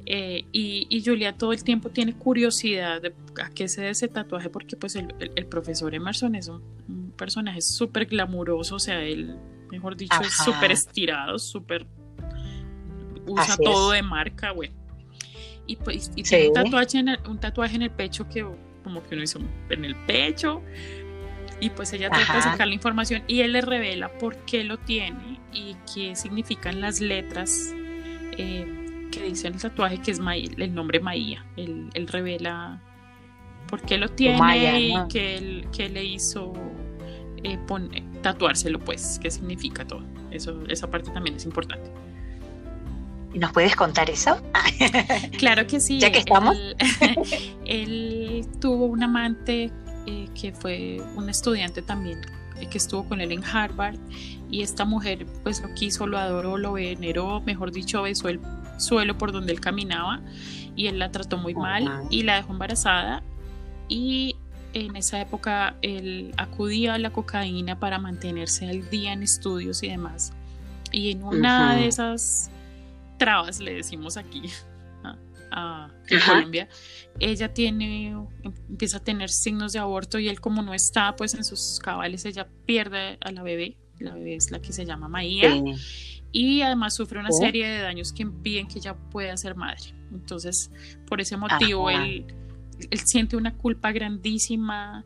Eh, 0.06 0.44
y, 0.50 1.02
Julia 1.04 1.36
todo 1.36 1.52
el 1.52 1.62
tiempo 1.62 1.90
tiene 1.90 2.14
curiosidad 2.14 3.00
de 3.00 3.14
a 3.40 3.50
qué 3.50 3.68
se 3.68 3.82
debe 3.82 3.92
ese 3.92 4.08
tatuaje, 4.08 4.48
porque 4.50 4.76
pues 4.76 4.96
el, 4.96 5.46
profesor 5.46 5.94
Emerson 5.94 6.34
es 6.34 6.48
un, 6.48 7.12
personaje 7.16 7.60
súper 7.60 8.06
glamuroso, 8.06 8.76
o 8.76 8.78
sea, 8.78 9.00
él, 9.02 9.36
mejor 9.70 9.96
dicho, 9.96 10.16
es 10.20 10.36
súper 10.36 10.72
estirado, 10.72 11.38
súper... 11.38 11.86
usa 13.26 13.56
todo 13.56 13.92
de 13.92 14.02
marca, 14.02 14.50
güey. 14.50 14.72
Y, 15.66 15.76
pues, 15.76 16.10
tiene 16.10 16.48
un 16.48 16.54
tatuaje, 16.54 16.98
en 16.98 17.08
el, 17.10 17.18
un 17.28 17.38
tatuaje 17.38 17.76
en 17.76 17.82
el 17.82 17.90
pecho 17.90 18.28
que 18.28 18.44
como 18.82 19.02
que 19.04 19.14
uno 19.14 19.22
hizo 19.22 19.38
en 19.68 19.84
el 19.84 19.94
pecho, 20.06 20.62
y 21.60 21.70
pues 21.70 21.92
ella 21.92 22.08
trata 22.10 22.36
de 22.36 22.42
sacar 22.42 22.66
la 22.66 22.74
información 22.74 23.22
y 23.26 23.40
él 23.40 23.52
le 23.52 23.60
revela 23.60 24.08
por 24.08 24.36
qué 24.38 24.64
lo 24.64 24.78
tiene 24.78 25.38
y 25.52 25.76
qué 25.92 26.16
significan 26.16 26.80
las 26.80 27.00
letras 27.00 27.74
eh, 28.38 29.06
que 29.12 29.24
dice 29.24 29.48
el 29.48 29.56
tatuaje 29.56 29.98
que 29.98 30.10
es 30.12 30.20
el 30.20 30.74
nombre 30.74 31.00
Maía. 31.00 31.44
Él, 31.56 31.90
revela 32.08 32.80
por 33.68 33.82
qué 33.82 33.98
lo 33.98 34.08
tiene 34.08 34.80
y 34.80 34.94
qué, 35.08 35.88
le 35.88 36.04
hizo 36.04 36.54
eh, 37.44 37.58
tatuárselo, 38.22 38.78
pues, 38.78 39.18
qué 39.22 39.30
significa 39.30 39.86
todo. 39.86 40.04
Eso, 40.30 40.62
esa 40.68 40.90
parte 40.90 41.10
también 41.10 41.36
es 41.36 41.44
importante. 41.44 41.90
¿Y 43.32 43.38
nos 43.38 43.52
puedes 43.52 43.76
contar 43.76 44.10
eso? 44.10 44.40
claro 45.38 45.66
que 45.66 45.78
sí. 45.80 46.00
Ya 46.00 46.10
que 46.10 46.18
estamos. 46.18 46.56
él 47.64 48.46
tuvo 48.60 48.86
un 48.86 49.02
amante 49.02 49.70
eh, 50.10 50.28
que 50.34 50.52
fue 50.52 51.00
un 51.14 51.28
estudiante 51.28 51.82
también 51.82 52.20
que 52.68 52.78
estuvo 52.78 53.04
con 53.04 53.20
él 53.20 53.30
en 53.30 53.44
Harvard 53.44 53.96
y 54.50 54.62
esta 54.62 54.84
mujer 54.84 55.24
pues 55.44 55.62
lo 55.62 55.72
quiso, 55.74 56.06
lo 56.06 56.18
adoró, 56.18 56.58
lo 56.58 56.72
veneró, 56.72 57.40
mejor 57.40 57.70
dicho, 57.70 58.02
besó 58.02 58.28
el 58.28 58.40
suelo 58.76 59.16
por 59.16 59.30
donde 59.30 59.52
él 59.52 59.60
caminaba 59.60 60.20
y 60.74 60.88
él 60.88 60.98
la 60.98 61.12
trató 61.12 61.38
muy 61.38 61.54
mal 61.54 62.02
y 62.10 62.24
la 62.24 62.36
dejó 62.36 62.52
embarazada 62.52 63.22
y 63.88 64.34
en 64.72 64.96
esa 64.96 65.20
época 65.20 65.76
él 65.80 66.34
acudía 66.36 66.94
a 66.94 66.98
la 66.98 67.10
cocaína 67.10 67.78
para 67.78 67.98
mantenerse 67.98 68.68
al 68.68 68.90
día 68.90 69.12
en 69.12 69.22
estudios 69.22 69.82
y 69.84 69.88
demás. 69.88 70.32
Y 70.92 71.12
en 71.12 71.22
una 71.22 71.76
de 71.76 71.86
esas 71.86 72.50
trabas, 73.16 73.60
le 73.60 73.74
decimos 73.74 74.16
aquí 74.16 74.50
a, 75.50 75.92
Colombia, 76.26 76.68
ella 77.18 77.52
tiene, 77.52 78.16
empieza 78.42 78.98
a 78.98 79.00
tener 79.00 79.30
signos 79.30 79.72
de 79.72 79.78
aborto 79.78 80.18
y 80.18 80.28
él 80.28 80.40
como 80.40 80.62
no 80.62 80.74
está 80.74 81.14
pues 81.16 81.34
en 81.34 81.44
sus 81.44 81.78
cabales, 81.78 82.24
ella 82.24 82.48
pierde 82.66 83.18
a 83.20 83.32
la 83.32 83.42
bebé, 83.42 83.76
la 83.98 84.14
bebé 84.14 84.36
es 84.36 84.50
la 84.50 84.60
que 84.60 84.72
se 84.72 84.84
llama 84.84 85.08
Maía, 85.08 85.62
y 86.32 86.62
además 86.62 86.94
sufre 86.94 87.20
una 87.20 87.32
serie 87.32 87.68
de 87.68 87.82
daños 87.82 88.12
que 88.12 88.22
impiden 88.22 88.68
que 88.68 88.78
ella 88.78 88.94
pueda 88.94 89.36
ser 89.36 89.56
madre. 89.56 89.94
Entonces, 90.12 90.70
por 91.06 91.20
ese 91.20 91.36
motivo, 91.36 91.90
él, 91.90 92.24
él, 92.90 92.98
siente 93.00 93.36
una 93.36 93.56
culpa 93.56 93.92
grandísima 93.92 95.04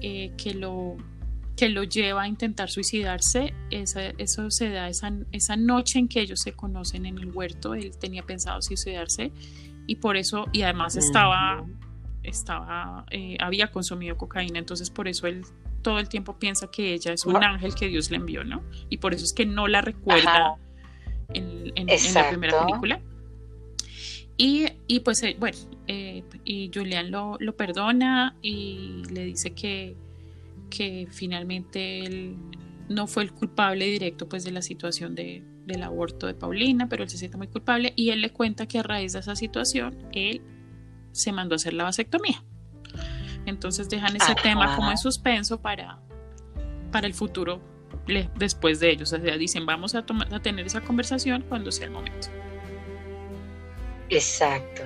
eh, 0.00 0.32
que 0.36 0.54
lo 0.54 0.96
que 1.56 1.68
lo 1.68 1.84
lleva 1.84 2.22
a 2.22 2.28
intentar 2.28 2.70
suicidarse, 2.70 3.54
eso 3.70 4.50
se 4.50 4.70
da 4.70 4.88
esa, 4.88 5.12
esa 5.30 5.56
noche 5.56 5.98
en 5.98 6.08
que 6.08 6.20
ellos 6.20 6.40
se 6.40 6.52
conocen 6.52 7.06
en 7.06 7.18
el 7.18 7.30
huerto, 7.30 7.74
él 7.74 7.96
tenía 7.96 8.24
pensado 8.24 8.60
suicidarse 8.60 9.30
y 9.86 9.96
por 9.96 10.16
eso, 10.16 10.46
y 10.52 10.62
además 10.62 10.96
estaba, 10.96 11.64
estaba, 12.22 13.04
eh, 13.10 13.36
había 13.40 13.70
consumido 13.70 14.16
cocaína, 14.16 14.58
entonces 14.58 14.90
por 14.90 15.08
eso 15.08 15.26
él 15.26 15.44
todo 15.82 15.98
el 15.98 16.08
tiempo 16.08 16.38
piensa 16.38 16.70
que 16.70 16.94
ella 16.94 17.12
es 17.12 17.26
un 17.26 17.44
ángel 17.44 17.74
que 17.74 17.88
Dios 17.88 18.10
le 18.10 18.16
envió, 18.16 18.42
¿no? 18.42 18.62
Y 18.88 18.96
por 18.96 19.12
eso 19.12 19.24
es 19.24 19.34
que 19.34 19.44
no 19.44 19.68
la 19.68 19.82
recuerda 19.82 20.56
en, 21.28 21.74
la 22.14 22.28
primera 22.30 22.64
película. 22.64 23.00
Y, 24.38 24.64
y 24.86 25.00
pues, 25.00 25.22
eh, 25.22 25.36
bueno, 25.38 25.56
eh, 25.86 26.24
y 26.44 26.70
Julián 26.74 27.10
lo, 27.10 27.36
lo, 27.38 27.54
perdona 27.54 28.34
y 28.40 29.02
le 29.10 29.24
dice 29.24 29.52
que, 29.52 29.94
que 30.70 31.06
finalmente 31.10 32.00
él 32.00 32.36
no 32.88 33.06
fue 33.06 33.22
el 33.22 33.32
culpable 33.32 33.84
directo 33.84 34.28
pues 34.28 34.42
de 34.44 34.50
la 34.50 34.62
situación 34.62 35.14
de, 35.14 35.42
del 35.66 35.82
aborto 35.82 36.26
de 36.26 36.34
Paulina, 36.34 36.88
pero 36.88 37.02
él 37.02 37.10
se 37.10 37.18
siente 37.18 37.36
muy 37.36 37.48
culpable 37.48 37.92
y 37.96 38.10
él 38.10 38.20
le 38.20 38.30
cuenta 38.30 38.66
que 38.66 38.78
a 38.78 38.82
raíz 38.82 39.12
de 39.12 39.20
esa 39.20 39.36
situación 39.36 40.08
él 40.12 40.42
se 41.12 41.32
mandó 41.32 41.54
a 41.54 41.56
hacer 41.56 41.74
la 41.74 41.84
vasectomía. 41.84 42.42
Entonces 43.46 43.88
dejan 43.88 44.16
ese 44.16 44.34
tema 44.34 44.74
como 44.74 44.90
en 44.90 44.98
suspenso 44.98 45.60
para, 45.60 46.00
para 46.90 47.06
el 47.06 47.14
futuro 47.14 47.60
después 48.36 48.80
de 48.80 48.90
ellos. 48.90 49.12
O 49.12 49.18
sea, 49.20 49.36
dicen, 49.36 49.66
vamos 49.66 49.94
a, 49.94 49.98
a 50.30 50.40
tener 50.40 50.66
esa 50.66 50.80
conversación 50.80 51.44
cuando 51.48 51.70
sea 51.72 51.86
el 51.86 51.92
momento. 51.92 52.28
Exacto. 54.08 54.82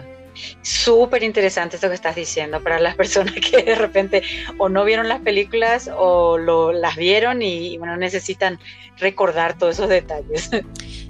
Súper 0.62 1.22
interesante 1.22 1.76
esto 1.76 1.88
que 1.88 1.94
estás 1.94 2.16
diciendo 2.16 2.62
para 2.62 2.78
las 2.78 2.94
personas 2.94 3.34
que 3.50 3.62
de 3.62 3.74
repente 3.74 4.22
o 4.58 4.68
no 4.68 4.84
vieron 4.84 5.08
las 5.08 5.20
películas 5.20 5.90
o 5.96 6.38
lo, 6.38 6.72
las 6.72 6.96
vieron 6.96 7.42
y, 7.42 7.76
bueno, 7.78 7.96
necesitan 7.96 8.58
recordar 8.98 9.56
todos 9.56 9.76
esos 9.76 9.88
detalles. 9.88 10.50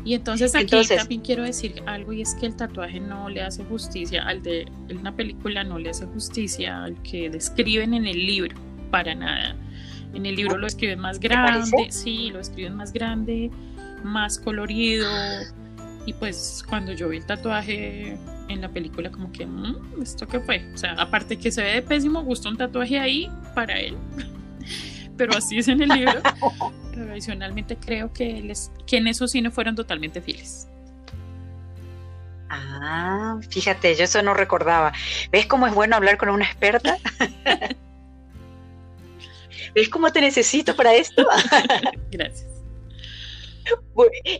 Y 0.05 0.15
entonces 0.15 0.55
aquí 0.55 0.87
también 0.87 1.21
quiero 1.21 1.43
decir 1.43 1.83
algo 1.85 2.13
y 2.13 2.23
es 2.23 2.35
que 2.35 2.47
el 2.47 2.57
tatuaje 2.57 2.99
no 2.99 3.29
le 3.29 3.43
hace 3.43 3.65
justicia 3.65 4.23
al 4.23 4.43
de 4.43 4.67
una 4.99 5.15
película, 5.15 5.65
no 5.65 5.79
le 5.79 5.91
hace 5.91 6.07
justicia 6.07 6.83
al 6.85 7.03
que 7.03 7.29
describen 7.29 7.93
en 7.93 8.07
el 8.07 8.27
libro, 8.27 8.57
para 8.91 9.15
nada. 9.15 9.55
En 10.15 10.25
el 10.25 10.37
libro 10.37 10.57
lo 10.57 10.67
escriben 10.67 11.01
más 11.01 11.21
grande, 11.21 11.89
sí, 11.91 12.31
lo 12.31 12.41
escriben 12.41 12.75
más 12.75 12.93
grande, 12.93 13.51
más 14.03 14.39
colorido. 14.39 15.07
Y 16.09 16.15
pues 16.15 16.65
cuando 16.67 16.93
yo 16.95 17.11
vi 17.11 17.19
el 17.19 17.27
tatuaje 17.27 18.17
en 18.49 18.61
la 18.63 18.71
película 18.71 19.11
como 19.11 19.31
que, 19.31 19.45
mm, 19.45 20.01
¿esto 20.01 20.27
qué 20.27 20.41
fue? 20.41 20.67
O 20.73 20.79
sea, 20.79 20.95
aparte 20.95 21.37
que 21.37 21.53
se 21.53 21.63
ve 21.63 21.75
de 21.75 21.83
pésimo 21.83 22.23
gusto 22.23 22.49
un 22.49 22.57
tatuaje 22.57 22.99
ahí 22.99 23.31
para 23.55 23.79
él, 23.79 23.95
pero 25.19 25.37
así 25.37 25.59
es 25.59 25.69
en 25.69 25.83
el 25.83 25.91
libro. 25.91 26.15
pero 26.95 27.11
adicionalmente 27.13 27.77
creo 27.77 28.11
que, 28.11 28.41
les, 28.41 28.73
que 28.87 28.97
en 28.97 29.09
eso 29.09 29.29
sí 29.29 29.43
no 29.43 29.51
fueron 29.51 29.77
totalmente 29.77 30.23
fieles. 30.23 30.67
Ah, 32.49 33.39
fíjate, 33.51 33.95
yo 33.95 34.05
eso 34.05 34.23
no 34.23 34.33
recordaba. 34.33 34.95
¿Ves 35.31 35.45
cómo 35.45 35.67
es 35.67 35.75
bueno 35.75 35.95
hablar 35.95 36.17
con 36.17 36.31
una 36.31 36.47
experta? 36.47 36.97
¿Ves 39.75 39.91
cómo 39.91 40.11
te 40.11 40.23
necesito 40.23 40.75
para 40.75 40.95
esto? 40.95 41.29
Gracias. 42.11 42.58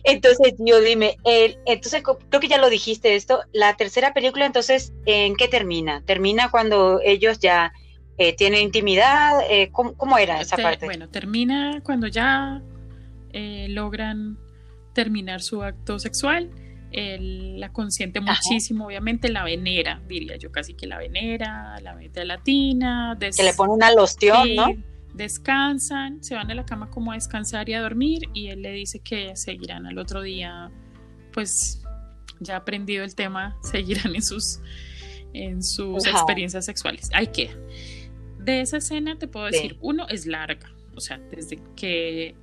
Entonces, 0.03 0.53
yo 0.59 0.81
dime, 0.81 1.17
entonces 1.65 2.03
creo 2.03 2.39
que 2.39 2.47
ya 2.47 2.57
lo 2.57 2.69
dijiste 2.69 3.15
esto, 3.15 3.41
la 3.53 3.75
tercera 3.75 4.13
película 4.13 4.45
entonces, 4.45 4.93
¿en 5.05 5.35
qué 5.35 5.47
termina? 5.47 6.01
¿Termina 6.05 6.49
cuando 6.49 6.99
ellos 7.03 7.39
ya 7.39 7.73
eh, 8.17 8.35
tienen 8.35 8.61
intimidad? 8.61 9.39
Eh, 9.49 9.69
¿cómo, 9.71 10.17
era 10.17 10.41
esa 10.41 10.57
parte? 10.57 10.85
Bueno, 10.85 11.09
termina 11.09 11.81
cuando 11.83 12.07
ya 12.07 12.61
eh, 13.33 13.67
logran 13.69 14.37
terminar 14.93 15.41
su 15.41 15.63
acto 15.63 15.99
sexual. 15.99 16.49
Él 16.91 17.59
la 17.59 17.71
consiente 17.71 18.19
muchísimo, 18.19 18.87
obviamente 18.87 19.29
la 19.29 19.43
venera, 19.43 20.01
diría 20.07 20.37
yo 20.37 20.51
casi 20.51 20.73
que 20.73 20.87
la 20.87 20.97
venera, 20.97 21.79
la 21.83 21.93
mete 21.93 22.21
a 22.21 22.25
latina. 22.25 23.15
Que 23.19 23.43
le 23.43 23.53
pone 23.53 23.73
una 23.73 23.91
loción, 23.91 24.55
¿no? 24.55 24.67
Descansan, 25.13 26.23
se 26.23 26.35
van 26.35 26.49
a 26.51 26.55
la 26.55 26.65
cama 26.65 26.89
como 26.89 27.11
a 27.11 27.15
descansar 27.15 27.69
y 27.69 27.73
a 27.73 27.81
dormir 27.81 28.29
y 28.33 28.47
él 28.47 28.61
le 28.61 28.71
dice 28.71 28.99
que 28.99 29.35
seguirán 29.35 29.85
al 29.85 29.97
otro 29.97 30.21
día, 30.21 30.71
pues 31.33 31.81
ya 32.39 32.57
aprendido 32.57 33.03
el 33.03 33.15
tema, 33.15 33.57
seguirán 33.63 34.15
en 34.15 34.21
sus, 34.21 34.59
en 35.33 35.63
sus 35.63 36.05
experiencias 36.05 36.65
sexuales. 36.65 37.09
Ahí 37.13 37.27
queda. 37.27 37.55
De 38.39 38.61
esa 38.61 38.77
escena 38.77 39.17
te 39.17 39.27
puedo 39.27 39.47
decir, 39.47 39.77
uno 39.81 40.07
es 40.07 40.25
larga, 40.25 40.71
o 40.95 41.01
sea, 41.01 41.17
desde 41.17 41.59
que 41.75 42.35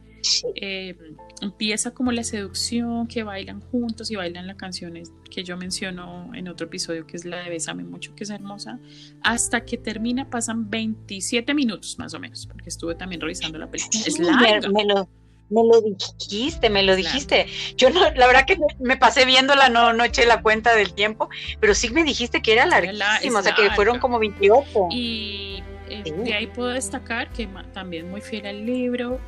eh, 0.57 0.95
empieza 1.41 1.93
como 1.93 2.13
la 2.13 2.25
seducción, 2.25 3.07
que 3.07 3.23
bailan 3.23 3.61
juntos 3.61 4.11
y 4.11 4.17
bailan 4.17 4.47
las 4.47 4.57
canciones 4.57 5.13
que 5.31 5.45
yo 5.45 5.57
menciono 5.57 6.31
en 6.35 6.49
otro 6.49 6.67
episodio, 6.67 7.07
que 7.07 7.17
es 7.17 7.25
la 7.25 7.39
de 7.39 7.51
Bésame 7.51 7.85
mucho, 7.85 8.15
que 8.15 8.25
es 8.25 8.31
hermosa, 8.31 8.79
hasta 9.23 9.65
que 9.65 9.77
termina 9.77 10.31
pasan 10.31 10.71
27 10.71 11.55
minutos 11.55 11.99
más 11.99 12.15
o 12.15 12.21
menos, 12.21 12.47
porque 12.47 12.69
estuve 12.69 12.95
también 12.95 13.21
revisando 13.21 13.59
la 13.59 13.71
película. 13.71 14.03
es 14.07 14.19
larga. 14.19 14.69
Me, 14.71 14.85
lo, 14.85 15.09
me 15.51 15.63
lo 15.63 15.81
dijiste, 15.81 16.71
me 16.71 16.83
lo 16.83 16.97
dijiste. 16.97 17.47
Yo 17.77 17.91
no, 17.91 18.01
la 18.13 18.27
verdad 18.27 18.47
que 18.47 18.59
me 18.81 18.97
pasé 18.97 19.25
viéndola, 19.25 19.69
no, 19.69 19.93
no 19.93 20.05
eché 20.05 20.27
la 20.27 20.43
cuenta 20.43 20.75
del 20.75 20.93
tiempo, 20.93 21.29
pero 21.61 21.75
sí 21.75 21.91
me 21.91 22.05
dijiste 22.05 22.43
que 22.43 22.53
era 22.53 22.67
larguísima, 22.67 23.41
o 23.41 23.43
sea 23.43 23.55
que 23.55 23.71
fueron 23.71 23.99
como 23.99 24.19
28. 24.19 24.89
Y 24.91 25.63
eh, 25.89 26.03
de 26.25 26.35
ahí 26.35 26.47
puedo 26.49 26.69
destacar 26.69 27.31
que 27.33 27.49
también 27.73 28.11
muy 28.11 28.21
fiel 28.21 28.47
al 28.47 28.67
libro, 28.67 29.21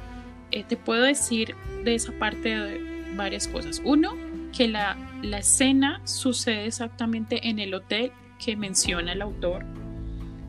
eh, 0.50 0.64
te 0.64 0.76
puedo 0.76 1.02
decir 1.02 1.54
de 1.84 1.94
esa 1.94 2.12
parte 2.12 2.48
de 2.48 3.14
varias 3.14 3.48
cosas. 3.48 3.80
Uno, 3.84 4.14
que 4.56 4.68
la, 4.68 4.96
la 5.22 5.38
escena 5.38 6.00
sucede 6.04 6.66
exactamente 6.66 7.48
en 7.48 7.58
el 7.58 7.74
hotel 7.74 8.12
que 8.38 8.56
menciona 8.56 9.12
el 9.12 9.22
autor 9.22 9.64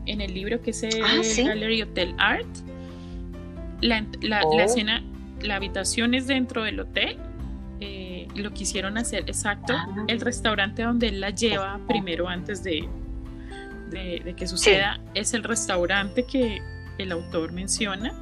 en 0.06 0.20
el 0.20 0.34
libro 0.34 0.60
que 0.60 0.70
es 0.70 0.82
el 0.82 1.02
ah, 1.02 1.20
Gallery 1.36 1.82
Hotel 1.82 2.14
Art. 2.18 2.46
La, 3.80 4.04
la, 4.20 4.42
oh. 4.42 4.60
escena, 4.60 5.02
la 5.40 5.56
habitación 5.56 6.14
es 6.14 6.26
dentro 6.26 6.64
del 6.64 6.80
hotel. 6.80 7.16
Eh, 7.80 8.28
lo 8.34 8.50
quisieron 8.52 8.98
hacer 8.98 9.24
exacto. 9.26 9.72
Ah. 9.74 10.04
El 10.08 10.20
restaurante 10.20 10.82
donde 10.82 11.08
él 11.08 11.20
la 11.20 11.30
lleva 11.30 11.80
primero 11.88 12.28
antes 12.28 12.62
de, 12.62 12.88
de, 13.90 14.34
que 14.36 14.46
suceda 14.46 15.00
es 15.14 15.32
el 15.32 15.44
restaurante 15.44 16.24
que 16.24 16.60
el 16.98 17.12
autor 17.12 17.52
menciona 17.52 18.12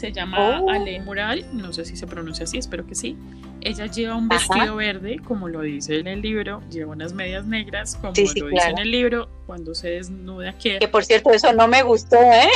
se 0.00 0.12
llama 0.12 0.62
oh. 0.62 0.70
Ale 0.70 0.98
Mural, 1.00 1.44
no 1.52 1.72
sé 1.72 1.84
si 1.84 1.94
se 1.94 2.06
pronuncia 2.06 2.44
así, 2.44 2.56
espero 2.56 2.86
que 2.86 2.94
sí. 2.94 3.16
Ella 3.60 3.84
lleva 3.86 4.16
un 4.16 4.28
vestido 4.28 4.76
verde, 4.76 5.20
como 5.22 5.48
lo 5.48 5.60
dice 5.60 5.98
en 5.98 6.06
el 6.06 6.22
libro, 6.22 6.62
lleva 6.70 6.92
unas 6.92 7.12
medias 7.12 7.44
negras, 7.44 7.96
como 7.96 8.08
lo 8.08 8.12
dice 8.14 8.40
en 8.40 8.78
el 8.78 8.90
libro, 8.90 9.28
cuando 9.46 9.74
se 9.74 9.90
desnuda 9.90 10.56
que... 10.56 10.78
Que 10.78 10.88
por 10.88 11.04
cierto, 11.04 11.30
eso 11.30 11.52
no 11.52 11.68
me 11.68 11.82
gustó, 11.82 12.16
¿eh? 12.16 12.48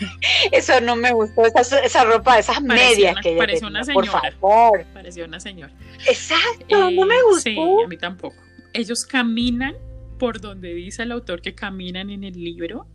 eso 0.52 0.80
no 0.80 0.94
me 0.94 1.12
gustó, 1.12 1.42
esa, 1.46 2.04
ropa, 2.04 2.38
esas 2.38 2.62
medias 2.62 3.16
que 3.20 3.30
ella 3.30 3.38
pareció 3.38 3.66
una 3.66 3.82
señora, 3.82 4.12
por 4.12 4.20
favor. 4.40 4.84
Pareció 4.94 5.24
una 5.24 5.40
señora. 5.40 5.72
Exacto, 6.06 6.90
no 6.92 7.06
me 7.06 7.20
gustó. 7.24 7.50
Sí, 7.50 7.56
a 7.84 7.88
mí 7.88 7.96
tampoco. 7.96 8.36
Ellos 8.72 9.04
caminan 9.04 9.74
por 10.18 10.40
donde 10.40 10.72
dice 10.72 11.02
el 11.02 11.10
autor 11.10 11.42
que 11.42 11.56
caminan 11.56 12.08
en 12.10 12.22
el 12.22 12.34
libro, 12.34 12.86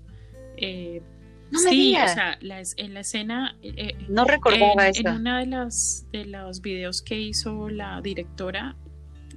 eh, 0.56 1.02
sí, 1.52 1.96
o 1.96 2.08
sea, 2.08 2.38
en 2.42 2.94
la 2.94 3.00
escena. 3.00 3.56
Eh, 3.62 3.74
eh, 3.78 4.06
no 4.10 4.26
recordaba 4.26 4.88
eso. 4.88 5.02
En 5.08 5.16
una 5.16 5.40
de 5.40 5.48
las 5.48 6.06
de 6.12 6.26
los 6.26 6.62
videos 6.62 7.02
que 7.02 7.20
hizo 7.20 7.70
la 7.70 8.02
directora 8.02 8.76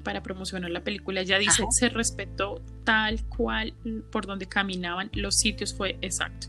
para 0.02 0.22
promocionar 0.22 0.70
la 0.70 0.82
película, 0.82 1.20
ella 1.20 1.38
dice: 1.38 1.64
se 1.70 1.88
respetó 1.88 2.62
tal 2.84 3.24
cual 3.26 3.74
por 4.10 4.26
donde 4.26 4.46
caminaban, 4.46 5.10
los 5.12 5.36
sitios 5.36 5.74
fue 5.74 5.98
exacto. 6.00 6.48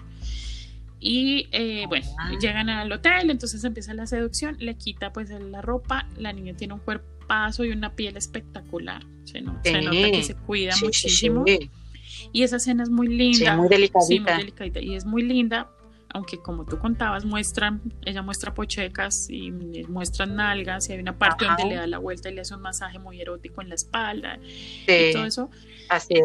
Y 1.03 1.47
eh, 1.51 1.85
bueno, 1.87 2.05
ah. 2.19 2.31
llegan 2.39 2.69
al 2.69 2.91
hotel, 2.91 3.31
entonces 3.31 3.63
empieza 3.63 3.93
la 3.95 4.05
seducción, 4.05 4.55
le 4.59 4.75
quita 4.75 5.11
pues 5.11 5.31
la 5.31 5.61
ropa, 5.61 6.07
la 6.15 6.31
niña 6.31 6.53
tiene 6.53 6.75
un 6.75 6.79
cuerpazo 6.79 7.65
y 7.65 7.71
una 7.71 7.95
piel 7.95 8.17
espectacular, 8.17 9.03
se, 9.23 9.41
nota 9.41 9.61
que 9.63 10.23
se 10.23 10.35
cuida 10.35 10.75
muchísimo. 10.79 11.43
Y 12.31 12.43
esa 12.43 12.57
escena 12.57 12.83
es 12.83 12.89
muy 12.89 13.07
linda. 13.07 13.55
muy 13.55 13.69
delicadita. 13.69 14.33
muy 14.33 14.41
delicadita. 14.41 14.79
Y 14.79 14.95
es 14.95 15.05
muy 15.05 15.23
linda 15.23 15.69
aunque 16.13 16.37
como 16.39 16.65
tú 16.65 16.77
contabas, 16.77 17.25
muestran, 17.25 17.81
ella 18.05 18.21
muestra 18.21 18.53
pochecas 18.53 19.29
y 19.29 19.51
muestran 19.87 20.35
nalgas 20.35 20.89
y 20.89 20.93
hay 20.93 20.99
una 20.99 21.17
parte 21.17 21.45
donde 21.45 21.65
le 21.65 21.75
da 21.75 21.87
la 21.87 21.99
vuelta 21.99 22.29
y 22.29 22.33
le 22.33 22.41
hace 22.41 22.53
un 22.53 22.61
masaje 22.61 22.99
muy 22.99 23.21
erótico 23.21 23.61
en 23.61 23.69
la 23.69 23.75
espalda 23.75 24.37
y 24.87 25.13
todo 25.13 25.25
eso. 25.25 25.49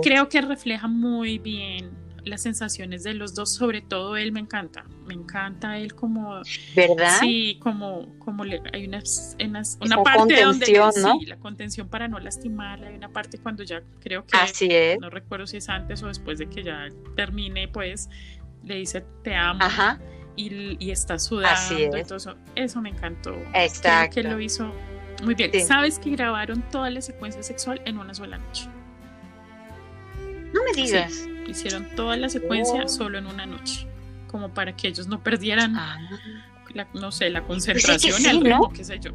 Creo 0.02 0.28
que 0.28 0.40
refleja 0.40 0.88
muy 0.88 1.38
bien 1.38 2.05
las 2.26 2.42
sensaciones 2.42 3.04
de 3.04 3.14
los 3.14 3.34
dos, 3.34 3.54
sobre 3.54 3.80
todo 3.80 4.16
él 4.16 4.32
me 4.32 4.40
encanta, 4.40 4.84
me 5.06 5.14
encanta 5.14 5.78
él 5.78 5.94
como, 5.94 6.42
¿verdad? 6.74 7.20
Sí, 7.20 7.58
como, 7.62 8.18
como 8.18 8.44
le, 8.44 8.60
hay 8.72 8.86
unas, 8.86 9.36
una 9.80 10.02
parte 10.02 10.42
donde 10.42 10.72
¿no? 10.72 10.92
sí, 10.92 11.26
la 11.26 11.36
contención 11.36 11.88
para 11.88 12.08
no 12.08 12.18
lastimarla, 12.18 12.88
hay 12.88 12.96
una 12.96 13.10
parte 13.10 13.38
cuando 13.38 13.62
ya 13.62 13.80
creo 14.00 14.26
que, 14.26 14.36
Así 14.36 14.66
es. 14.70 14.98
no 14.98 15.08
recuerdo 15.08 15.46
si 15.46 15.58
es 15.58 15.68
antes 15.68 16.02
o 16.02 16.08
después 16.08 16.38
de 16.38 16.48
que 16.48 16.64
ya 16.64 16.88
termine, 17.14 17.68
pues, 17.68 18.10
le 18.64 18.74
dice 18.74 19.04
te 19.22 19.34
amo 19.34 19.64
Y, 20.34 20.90
está 20.90 21.20
sudando. 21.20 21.96
Eso, 21.96 22.34
eso 22.56 22.80
me 22.82 22.90
encantó. 22.90 23.34
Exacto. 23.54 24.14
que 24.16 24.22
lo 24.24 24.40
hizo 24.40 24.72
muy 25.22 25.34
bien. 25.36 25.52
¿Sabes 25.64 26.00
que 26.00 26.10
grabaron 26.10 26.62
toda 26.70 26.90
la 26.90 27.00
secuencia 27.00 27.42
sexual 27.42 27.80
en 27.84 27.98
una 27.98 28.14
sola 28.14 28.38
noche? 28.38 28.68
No 30.52 30.60
me 30.64 30.82
digas. 30.82 31.28
Hicieron 31.52 31.88
toda 31.94 32.16
la 32.16 32.28
secuencia 32.28 32.82
oh. 32.84 32.88
solo 32.88 33.18
en 33.18 33.26
una 33.26 33.46
noche, 33.46 33.86
como 34.28 34.52
para 34.52 34.76
que 34.76 34.88
ellos 34.88 35.06
no 35.06 35.22
perdieran, 35.22 35.76
ah. 35.76 35.98
la, 36.74 36.86
no 36.94 37.12
sé, 37.12 37.30
la 37.30 37.40
pues 37.40 37.66
concentración, 37.66 38.26
el 38.26 38.40
ritmo, 38.42 38.72
qué 38.72 38.84
sé 38.84 38.98
yo. 39.00 39.12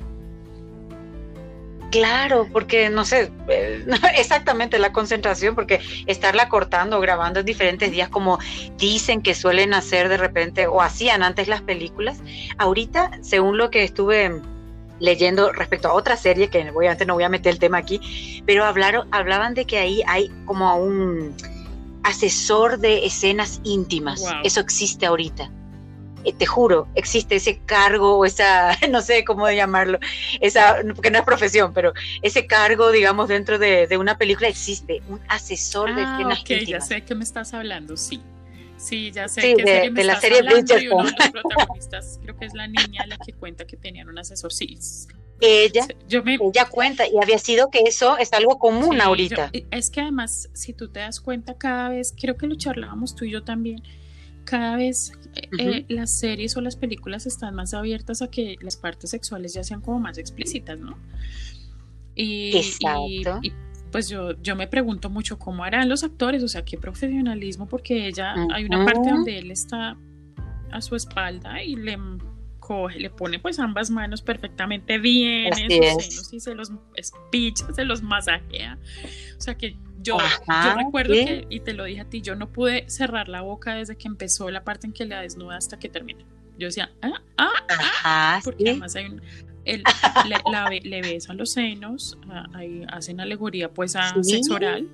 Claro, 1.91 2.48
porque 2.54 2.89
no 2.89 3.04
sé 3.04 3.32
eh, 3.50 3.86
exactamente 4.15 4.80
la 4.80 4.94
concentración, 4.94 5.56
porque 5.56 5.82
estarla 6.08 6.48
cortando 6.48 6.98
o 6.98 7.02
grabando 7.02 7.41
en 7.41 7.46
diferentes 7.46 7.91
días, 7.91 8.08
como 8.08 8.39
dicen 8.78 9.22
que 9.22 9.36
suelen 9.36 9.74
hacer 9.74 10.08
de 10.08 10.17
repente 10.17 10.67
o 10.67 10.82
hacían 10.82 11.22
antes 11.22 11.50
las 11.50 11.62
películas, 11.62 12.20
ahorita, 12.58 13.20
según 13.22 13.58
lo 13.58 13.70
que 13.70 13.84
estuve 13.84 14.41
leyendo 15.02 15.52
respecto 15.52 15.89
a 15.89 15.94
otra 15.94 16.15
serie, 16.15 16.50
que 16.50 16.70
obviamente 16.74 17.06
no 17.06 17.15
voy 17.15 17.24
a 17.24 17.30
meter 17.30 17.54
el 17.54 17.60
tema 17.60 17.80
aquí, 17.80 18.41
pero 18.46 18.63
hablaron, 18.63 19.08
hablaban 19.12 19.54
de 19.54 19.65
que 19.65 19.78
ahí 19.78 20.02
hay 20.08 20.32
como 20.46 20.74
un 20.78 21.36
asesor 22.04 22.80
de 22.80 23.06
escenas 23.06 23.62
íntimas. 23.64 24.24
Eso 24.44 24.60
existe 24.60 25.06
ahorita. 25.06 25.52
Eh, 26.24 26.34
te 26.34 26.46
juro, 26.46 26.88
existe 26.96 27.38
ese 27.38 27.60
cargo 27.66 28.18
o 28.18 28.26
esa, 28.26 28.78
no 28.92 29.02
sé 29.02 29.24
cómo 29.24 29.50
llamarlo, 29.50 30.00
esa, 30.40 30.78
porque 30.96 31.10
no 31.10 31.18
es 31.18 31.26
profesión, 31.26 31.74
pero 31.74 31.94
ese 32.22 32.46
cargo, 32.46 32.92
digamos, 32.92 33.28
dentro 33.28 33.58
de, 33.58 33.88
una 33.98 34.18
película 34.18 34.48
existe, 34.48 35.02
un 35.10 35.20
asesor 35.28 35.96
de 35.96 36.04
escenas 36.04 36.40
ah, 36.40 36.42
ok, 36.42 36.68
ya 36.68 36.82
sé 36.82 37.02
que 37.04 37.16
me 37.16 37.24
estás 37.24 37.54
hablando, 37.54 37.98
sí. 37.98 38.22
Sí, 38.78 39.12
ya 39.12 39.28
sé 39.28 39.42
sí, 39.42 39.54
de, 39.54 39.64
serie 39.64 39.92
de 39.92 40.04
la 40.04 40.20
serie 40.20 40.42
Bridgerton. 40.42 41.06
de 41.06 41.12
los 41.12 41.32
protagonistas, 41.32 42.20
creo 42.24 42.36
que 42.36 42.46
es 42.46 42.54
la 42.56 42.68
niña 42.68 43.06
la 43.06 43.18
que 43.18 43.34
cuenta 43.34 43.66
que 43.66 43.78
tenían 43.78 44.10
un 44.10 44.18
asesor. 44.18 44.52
Sí, 44.52 44.76
ella, 45.41 45.88
yo 46.08 46.23
me, 46.23 46.36
ella 46.36 46.65
cuenta 46.69 47.08
y 47.08 47.13
había 47.21 47.38
sido 47.38 47.69
que 47.69 47.80
eso 47.80 48.17
es 48.17 48.32
algo 48.34 48.60
común 48.60 49.01
ahorita. 49.01 49.51
es 49.71 49.89
que 49.89 50.01
además, 50.01 50.49
si 50.54 50.73
tú 50.73 50.89
te 50.89 50.99
das 50.99 51.19
cuenta 51.19 51.56
cada 51.56 51.89
vez, 51.89 52.13
creo 52.19 52.38
que 52.38 52.47
lo 52.47 52.56
charlábamos 52.56 53.15
tú 53.15 53.25
y 53.25 53.32
yo 53.32 53.43
también, 53.43 53.82
cada 54.45 54.75
vez 54.75 55.13
eh, 55.58 55.86
las 55.89 56.12
series 56.12 56.56
o 56.58 56.62
las 56.62 56.75
películas 56.75 57.25
están 57.25 57.56
más 57.56 57.73
abiertas 57.73 58.21
a 58.21 58.30
que 58.30 58.58
las 58.62 58.77
partes 58.77 59.10
sexuales 59.10 59.54
ya 59.54 59.63
sean 59.63 59.82
como 59.82 59.99
más 59.99 60.17
explícitas, 60.17 60.80
¿no? 60.80 60.97
Y, 62.15 62.58
Exacto. 62.58 63.39
y, 63.41 63.54
pues 63.91 64.08
yo, 64.10 64.41
yo 64.41 64.56
me 64.56 64.67
pregunto 64.67 65.10
mucho 65.10 65.38
cómo 65.38 65.63
harán 65.63 65.89
los 65.89 66.04
actores, 66.04 66.43
o 66.43 66.47
sea, 66.47 66.63
qué 66.63 66.77
profesionalismo, 66.77 67.67
porque 67.67 68.08
ella, 68.08 68.36
hay 68.54 68.65
una 68.65 68.86
parte 68.86 69.10
donde 69.10 69.38
él 69.38 69.51
está 69.51 69.97
a 70.71 70.82
su 70.82 70.95
espalda 70.95 71.62
y 71.62 71.75
le 71.75 71.97
coge, 72.71 72.99
le 72.99 73.10
pone 73.10 73.38
pues 73.38 73.60
ambas 73.60 73.89
manos 73.89 74.21
perfectamente 74.21 74.97
bien 74.97 75.51
en 75.57 75.69
sus 75.69 76.05
senos 76.05 76.34
y 76.34 76.39
se 76.39 76.55
los 76.55 76.71
espicha, 76.95 77.65
se 77.73 77.84
los 77.84 78.01
masajea. 78.01 78.77
O 79.38 79.41
sea 79.41 79.55
que 79.55 79.75
yo, 80.01 80.17
recuerdo 80.77 81.13
que, 81.13 81.45
y 81.49 81.60
te 81.60 81.73
lo 81.73 81.84
dije 81.84 81.99
a 81.99 82.05
ti, 82.05 82.21
yo 82.21 82.36
no 82.36 82.49
pude 82.49 82.89
cerrar 82.89 83.27
la 83.27 83.41
boca 83.41 83.75
desde 83.75 83.97
que 83.97 84.07
empezó 84.07 84.49
la 84.49 84.63
parte 84.63 84.88
en 84.88 84.93
que 84.93 85.05
la 85.05 85.19
desnuda 85.19 85.57
hasta 85.57 85.79
que 85.79 85.89
termina. 85.89 86.23
Yo 86.57 86.67
decía, 86.67 86.91
ah, 87.01 87.21
ah, 87.38 87.51
ah 88.05 88.41
porque 88.41 88.69
además 88.69 88.95
hay 88.95 89.07
un, 89.07 89.21
le, 89.65 89.84
la, 90.49 90.69
le, 90.69 91.01
besan 91.01 91.36
los 91.36 91.51
senos, 91.51 92.17
ah, 92.29 92.47
ahí 92.53 92.86
hacen 92.88 93.19
alegoría 93.19 93.69
pues 93.69 93.97
a 93.97 94.13
sexo 94.23 94.55
oral. 94.55 94.88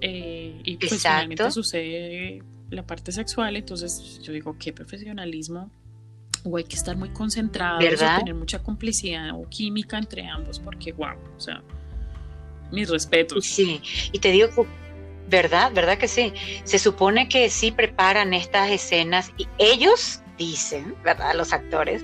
Eh, 0.00 0.60
y 0.64 0.76
pues 0.76 1.00
finalmente 1.00 1.50
sucede 1.52 2.42
la 2.70 2.84
parte 2.84 3.12
sexual, 3.12 3.56
entonces 3.56 4.20
yo 4.22 4.32
digo, 4.32 4.56
qué 4.58 4.72
profesionalismo, 4.72 5.70
o 6.50 6.56
hay 6.56 6.64
que 6.64 6.76
estar 6.76 6.96
muy 6.96 7.10
concentrado, 7.10 7.78
o 7.78 8.18
tener 8.18 8.34
mucha 8.34 8.58
complicidad 8.60 9.30
o 9.34 9.48
química 9.48 9.98
entre 9.98 10.26
ambos, 10.26 10.58
porque 10.58 10.92
wow, 10.92 11.16
o 11.36 11.40
sea, 11.40 11.62
mis 12.70 12.88
respetos. 12.88 13.46
Sí, 13.46 13.80
y 14.12 14.18
te 14.18 14.30
digo, 14.30 14.66
¿verdad? 15.28 15.72
¿Verdad 15.72 15.98
que 15.98 16.08
sí? 16.08 16.32
Se 16.64 16.78
supone 16.78 17.28
que 17.28 17.50
sí 17.50 17.70
preparan 17.70 18.34
estas 18.34 18.70
escenas 18.70 19.32
y 19.36 19.46
ellos 19.58 20.22
dicen, 20.36 20.94
¿verdad? 21.04 21.34
Los 21.34 21.52
actores. 21.52 22.02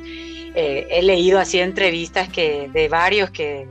Eh, 0.57 0.87
he 0.91 1.03
leído 1.03 1.41
así 1.41 1.59
entrevistas 1.59 2.29
que 2.29 2.69
de 2.73 2.89
varios 2.89 3.31
que, 3.31 3.69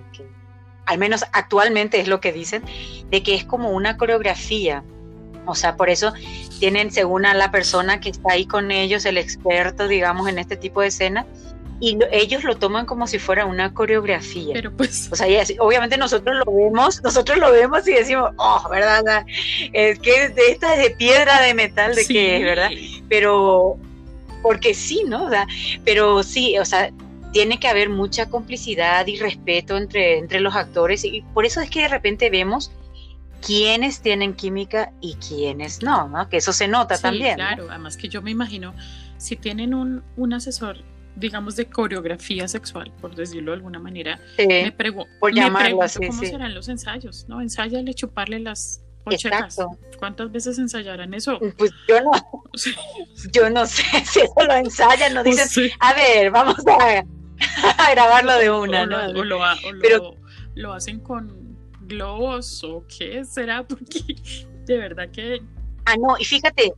al 0.86 0.97
menos 0.97 1.23
actualmente 1.31 1.99
es 1.99 2.07
lo 2.07 2.19
que 2.19 2.33
dicen, 2.33 2.63
de 3.09 3.23
que 3.23 3.36
es 3.36 3.45
como 3.45 3.71
una 3.71 3.97
coreografía. 3.97 4.83
O 5.45 5.55
sea, 5.55 5.75
por 5.77 5.89
eso 5.89 6.13
tienen, 6.59 6.91
según 6.91 7.25
a 7.25 7.33
la 7.33 7.51
persona 7.51 7.99
que 7.99 8.09
está 8.09 8.33
ahí 8.33 8.45
con 8.45 8.71
ellos, 8.71 9.05
el 9.05 9.17
experto, 9.17 9.87
digamos, 9.87 10.27
en 10.27 10.39
este 10.39 10.55
tipo 10.55 10.81
de 10.81 10.87
escenas, 10.87 11.25
y 11.79 11.97
ellos 12.11 12.45
lo 12.45 12.55
toman 12.55 12.85
como 12.85 13.07
si 13.07 13.19
fuera 13.19 13.45
una 13.45 13.73
coreografía. 13.73 14.53
Pero 14.53 14.71
pues. 14.71 15.09
O 15.11 15.15
sea, 15.15 15.27
obviamente 15.59 15.97
nosotros 15.97 16.37
lo 16.37 16.51
vemos, 16.53 17.03
nosotros 17.03 17.37
lo 17.39 17.51
vemos 17.51 17.85
y 17.87 17.93
decimos, 17.93 18.31
oh, 18.37 18.69
¿verdad? 18.69 19.25
Es 19.73 19.99
que 19.99 20.33
esta 20.47 20.75
es 20.75 20.81
de 20.81 20.91
piedra, 20.91 21.41
de 21.41 21.53
metal, 21.53 21.93
de 21.93 22.05
qué 22.05 22.37
es, 22.37 22.43
¿verdad? 22.43 22.69
Pero, 23.09 23.77
porque 24.41 24.73
sí, 24.73 25.03
¿no? 25.05 25.25
O 25.25 25.29
sea, 25.29 25.45
pero 25.83 26.23
sí, 26.23 26.57
o 26.57 26.63
sea, 26.63 26.89
tiene 27.33 27.59
que 27.59 27.67
haber 27.67 27.89
mucha 27.89 28.29
complicidad 28.29 29.05
y 29.07 29.17
respeto 29.17 29.75
entre, 29.75 30.19
entre 30.19 30.39
los 30.39 30.55
actores 30.55 31.03
y 31.03 31.21
por 31.33 31.45
eso 31.45 31.59
es 31.59 31.69
que 31.69 31.81
de 31.81 31.87
repente 31.89 32.29
vemos 32.29 32.71
quiénes 33.45 34.01
tienen 34.01 34.34
química 34.34 34.91
y 35.01 35.15
quiénes 35.15 35.82
no, 35.82 36.08
¿no? 36.08 36.29
Que 36.29 36.38
eso 36.38 36.53
se 36.53 36.67
nota 36.67 36.97
también. 36.97 37.36
Claro, 37.36 37.67
además 37.69 37.97
que 37.97 38.10
yo 38.10 38.21
me 38.21 38.32
imagino, 38.32 38.73
si 39.17 39.36
tienen 39.36 39.73
un, 39.73 40.03
un 40.15 40.34
asesor 40.34 40.77
digamos, 41.15 41.56
de 41.56 41.67
coreografía 41.67 42.47
sexual, 42.47 42.91
por 42.99 43.15
decirlo 43.15 43.51
de 43.51 43.58
alguna 43.58 43.79
manera, 43.79 44.19
me, 44.38 44.71
pregunto 44.71 45.12
cómo 45.21 46.23
serán 46.23 46.53
los 46.53 46.69
ensayos, 46.69 47.25
¿no? 47.27 47.41
Ensayale 47.41 47.93
chuparle 47.93 48.39
las 48.39 48.82
pochetas. 49.03 49.58
¿Cuántas 49.99 50.32
veces 50.32 50.58
ensayarán 50.58 51.13
eso? 51.13 51.39
Pues 51.58 51.71
yo 51.88 52.01
no, 52.01 52.12
yo 53.32 53.49
no 53.49 53.65
sé 53.65 53.84
si 54.06 54.21
eso 54.21 54.34
lo 54.47 54.56
ensayan, 54.56 55.13
no 55.13 55.23
dicen, 55.23 55.71
a 55.79 55.93
ver, 55.93 56.32
vamos 56.32 56.58
a, 56.67 57.03
grabarlo 57.91 58.38
de 58.38 58.49
una, 58.49 58.86
¿no? 58.86 59.19
O, 59.19 59.23
lo, 59.23 59.39
Pero, 59.82 60.15
lo, 60.56 60.73
hacen 60.73 60.99
con 60.99 61.42
globos 61.87 62.63
o 62.63 62.85
qué 62.87 63.23
será, 63.25 63.63
porque 63.67 64.15
de 64.65 64.77
verdad 64.77 65.09
que... 65.11 65.41
Ah, 65.85 65.95
no, 65.97 66.15
y 66.17 66.25
fíjate, 66.25 66.73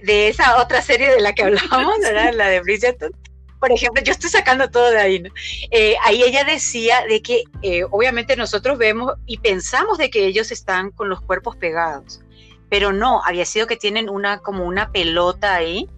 de 0.00 0.28
esa 0.28 0.60
otra 0.60 0.82
serie 0.82 1.10
de 1.10 1.20
la 1.20 1.34
que 1.34 1.42
hablábamos, 1.42 1.98
¿verdad? 2.00 2.32
La 2.34 2.48
de 2.48 2.60
Bridgerton, 2.60 3.12
por 3.58 3.72
ejemplo, 3.72 4.02
yo 4.02 4.12
estoy 4.12 4.30
sacando 4.30 4.70
todo 4.70 4.90
de 4.90 4.98
ahí, 4.98 5.20
¿no? 5.20 5.30
Eh, 5.70 5.96
ahí 6.04 6.22
ella 6.22 6.44
decía 6.44 7.04
de 7.08 7.22
que 7.22 7.44
eh, 7.62 7.84
obviamente 7.90 8.36
nosotros 8.36 8.78
vemos 8.78 9.14
y 9.26 9.38
pensamos 9.38 9.98
de 9.98 10.10
que 10.10 10.26
ellos 10.26 10.52
están 10.52 10.90
con 10.90 11.08
los 11.08 11.20
cuerpos 11.20 11.56
pegados, 11.56 12.20
pero 12.68 12.92
no, 12.92 13.22
había 13.24 13.44
sido 13.44 13.66
que 13.66 13.76
tienen 13.76 14.08
una 14.08 14.38
como 14.38 14.64
una 14.64 14.92
pelota 14.92 15.54
ahí 15.54 15.88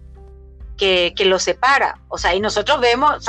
que, 0.79 1.13
que 1.15 1.25
los 1.25 1.43
separa. 1.43 1.99
O 2.07 2.17
sea, 2.17 2.33
y 2.33 2.39
nosotros 2.39 2.79
vemos 2.79 3.25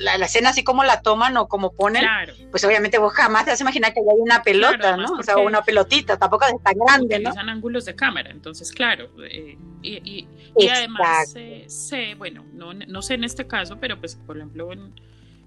la, 0.00 0.14
escena 0.16 0.50
así 0.50 0.64
como 0.64 0.82
la 0.82 1.00
toman 1.00 1.36
o 1.36 1.46
como 1.46 1.72
ponen, 1.72 2.04
pues 2.50 2.64
obviamente 2.64 2.98
vos 2.98 3.12
jamás 3.14 3.44
te 3.44 3.52
vas 3.52 3.60
a 3.60 3.62
imaginar 3.62 3.94
que 3.94 4.00
hay 4.00 4.06
una 4.18 4.42
pelota, 4.42 4.96
¿no? 4.96 5.12
O 5.12 5.22
sea, 5.22 5.38
una 5.38 5.62
pelotita, 5.62 6.18
tampoco 6.18 6.46
es 6.46 6.62
tan 6.62 6.74
grande, 6.74 7.20
¿no? 7.20 7.30
Usan 7.30 7.48
ángulos 7.48 7.84
de 7.84 7.94
cámara, 7.94 8.30
entonces, 8.30 8.72
claro. 8.72 9.08
Eh, 9.24 9.56
y, 9.82 10.26
y, 10.56 10.68
además, 10.68 11.32
sé, 11.68 12.14
bueno, 12.16 12.44
no, 12.52 12.74
no, 12.74 13.02
sé 13.02 13.14
en 13.14 13.24
este 13.24 13.46
caso, 13.46 13.78
pero 13.80 13.98
pues, 13.98 14.16
por 14.16 14.36
ejemplo, 14.36 14.72
en, 14.72 14.92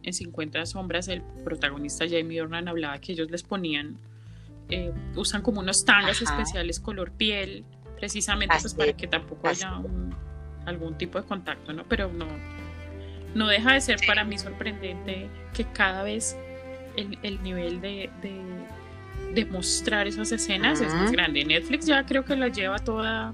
en 0.01 0.13
50 0.13 0.65
sombras, 0.65 1.10
el 1.10 1.21
protagonista 1.43 2.06
Jamie 2.10 2.39
Dornan 2.39 2.69
hablaba 2.69 2.97
que 2.99 3.12
ellos 3.12 3.29
les 3.29 3.43
ponían, 3.43 3.97
eh, 4.69 4.93
usan 5.17 5.41
como 5.41 5.60
unos 5.60 5.84
tangas 5.84 6.21
especiales 6.21 6.79
color 6.79 7.12
piel, 7.12 7.65
precisamente 7.97 8.56
pues 8.62 8.73
para 8.73 8.93
que 8.93 9.08
tampoco 9.08 9.49
haya 9.49 9.77
un 9.77 10.15
algún 10.65 10.97
tipo 10.97 11.19
de 11.19 11.28
contacto, 11.28 11.73
¿no? 11.73 11.84
Pero 11.86 12.12
no, 12.12 12.28
no 13.36 13.47
deja 13.47 13.73
de 13.73 13.82
ser 13.82 13.99
para 14.06 14.23
mí 14.23 14.38
sorprendente 14.38 15.30
que 15.54 15.65
cada 15.65 16.04
vez 16.04 16.38
el, 16.95 17.43
nivel 17.43 17.82
de, 17.82 18.10
de, 19.34 19.45
mostrar 19.45 20.08
esas 20.08 20.32
escenas 20.32 20.82
es 20.82 20.93
más 20.93 21.12
grande. 21.12 21.43
Netflix 21.43 21.86
ya 21.86 22.06
creo 22.06 22.23
que 22.23 22.36
la 22.36 22.47
lleva 22.47 22.80
toda 22.80 23.34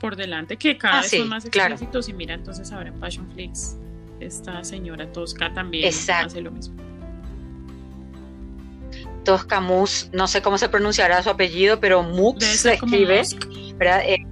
por 0.00 0.16
delante, 0.16 0.56
que 0.56 0.78
cada 0.78 0.98
ah, 0.98 1.02
vez 1.02 1.10
son 1.10 1.28
más 1.28 1.44
explícitos 1.44 2.08
y 2.08 2.14
mira 2.14 2.34
entonces 2.34 2.72
ahora 2.72 2.88
en 2.88 2.98
Passion 2.98 3.30
Flix 3.32 3.76
esta 4.20 4.62
señora 4.64 5.10
Tosca 5.12 5.52
también 5.52 5.88
hace 5.88 6.40
lo 6.40 6.50
mismo. 6.50 6.76
Tosca 9.24 9.60
Mus, 9.60 10.08
no 10.12 10.26
sé 10.26 10.42
cómo 10.42 10.58
se 10.58 10.68
pronunciará 10.68 11.22
su 11.22 11.30
apellido, 11.30 11.80
pero 11.80 12.02
Mux 12.02 12.44
se 12.44 12.74
escribe, 12.74 13.22
¿verdad? 13.76 14.02
Eh, 14.04 14.24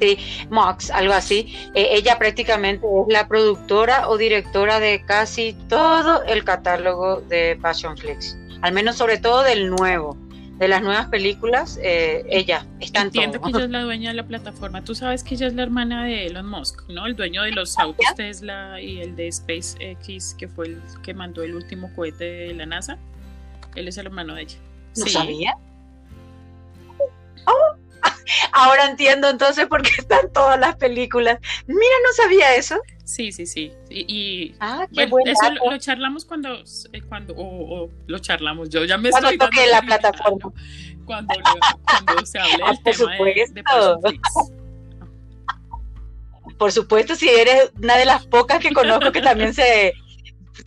sí, 0.00 0.18
Mox, 0.50 0.90
algo 0.90 1.12
así. 1.12 1.54
Eh, 1.74 1.88
ella 1.92 2.18
prácticamente 2.18 2.86
es 2.86 3.12
la 3.12 3.28
productora 3.28 4.08
o 4.08 4.16
directora 4.16 4.80
de 4.80 5.02
casi 5.04 5.54
todo 5.68 6.22
el 6.24 6.44
catálogo 6.44 7.20
de 7.22 7.58
Passion 7.60 7.96
Flix, 7.96 8.36
al 8.62 8.72
menos 8.72 8.96
sobre 8.96 9.18
todo 9.18 9.42
del 9.42 9.70
nuevo 9.70 10.16
de 10.58 10.66
las 10.66 10.82
nuevas 10.82 11.06
películas, 11.06 11.78
eh, 11.82 12.24
ella 12.28 12.66
está 12.80 13.02
Entiendo 13.02 13.40
que 13.40 13.50
ella 13.50 13.64
es 13.64 13.70
la 13.70 13.82
dueña 13.82 14.10
de 14.10 14.16
la 14.16 14.26
plataforma. 14.26 14.82
Tú 14.82 14.94
sabes 14.94 15.22
que 15.22 15.36
ella 15.36 15.46
es 15.46 15.54
la 15.54 15.62
hermana 15.62 16.04
de 16.04 16.26
Elon 16.26 16.48
Musk, 16.48 16.88
¿no? 16.88 17.06
El 17.06 17.14
dueño 17.14 17.42
de 17.42 17.52
los 17.52 17.78
autos 17.78 18.04
Tesla 18.16 18.80
y 18.80 19.00
el 19.00 19.14
de 19.14 19.30
SpaceX, 19.30 20.34
que 20.34 20.48
fue 20.48 20.66
el 20.66 20.82
que 21.02 21.14
mandó 21.14 21.44
el 21.44 21.54
último 21.54 21.92
cohete 21.94 22.24
de 22.24 22.54
la 22.54 22.66
NASA. 22.66 22.98
Él 23.76 23.86
es 23.86 23.98
el 23.98 24.06
hermano 24.06 24.34
de 24.34 24.42
ella. 24.42 24.58
¿No 24.96 25.06
sabía? 25.06 25.54
Oh, 27.46 27.76
ahora 28.52 28.86
entiendo 28.86 29.28
entonces 29.28 29.66
por 29.66 29.82
qué 29.82 29.90
están 29.98 30.32
todas 30.32 30.58
las 30.58 30.76
películas. 30.76 31.38
Mira, 31.66 31.94
no 32.04 32.12
sabía 32.22 32.54
eso. 32.54 32.80
Sí, 33.04 33.32
sí, 33.32 33.46
sí. 33.46 33.72
Y, 33.88 34.54
ah, 34.60 34.86
eso 34.92 35.50
lo, 35.70 35.78
charlamos 35.78 36.26
cuando, 36.26 36.62
eh, 36.92 37.00
cuando 37.08 37.34
o, 37.36 37.88
lo 38.06 38.18
charlamos. 38.18 38.68
Yo 38.68 38.84
ya 38.84 38.98
me 38.98 39.10
cuando 39.10 39.30
estoy 39.30 39.48
toque 39.48 39.66
la 39.66 39.80
plataforma. 39.80 40.52
Cuando, 41.06 41.34
cuando 41.84 42.26
se 42.26 42.38
hable 42.38 42.64
del 42.84 43.54
tema 43.54 43.96
de, 44.04 44.10
de 44.10 44.20
Por 46.58 46.70
supuesto, 46.70 47.16
si 47.16 47.30
eres 47.30 47.72
una 47.82 47.96
de 47.96 48.04
las 48.04 48.26
pocas 48.26 48.58
que 48.58 48.72
conozco 48.72 49.10
que 49.10 49.22
también 49.22 49.54
se, 49.54 49.94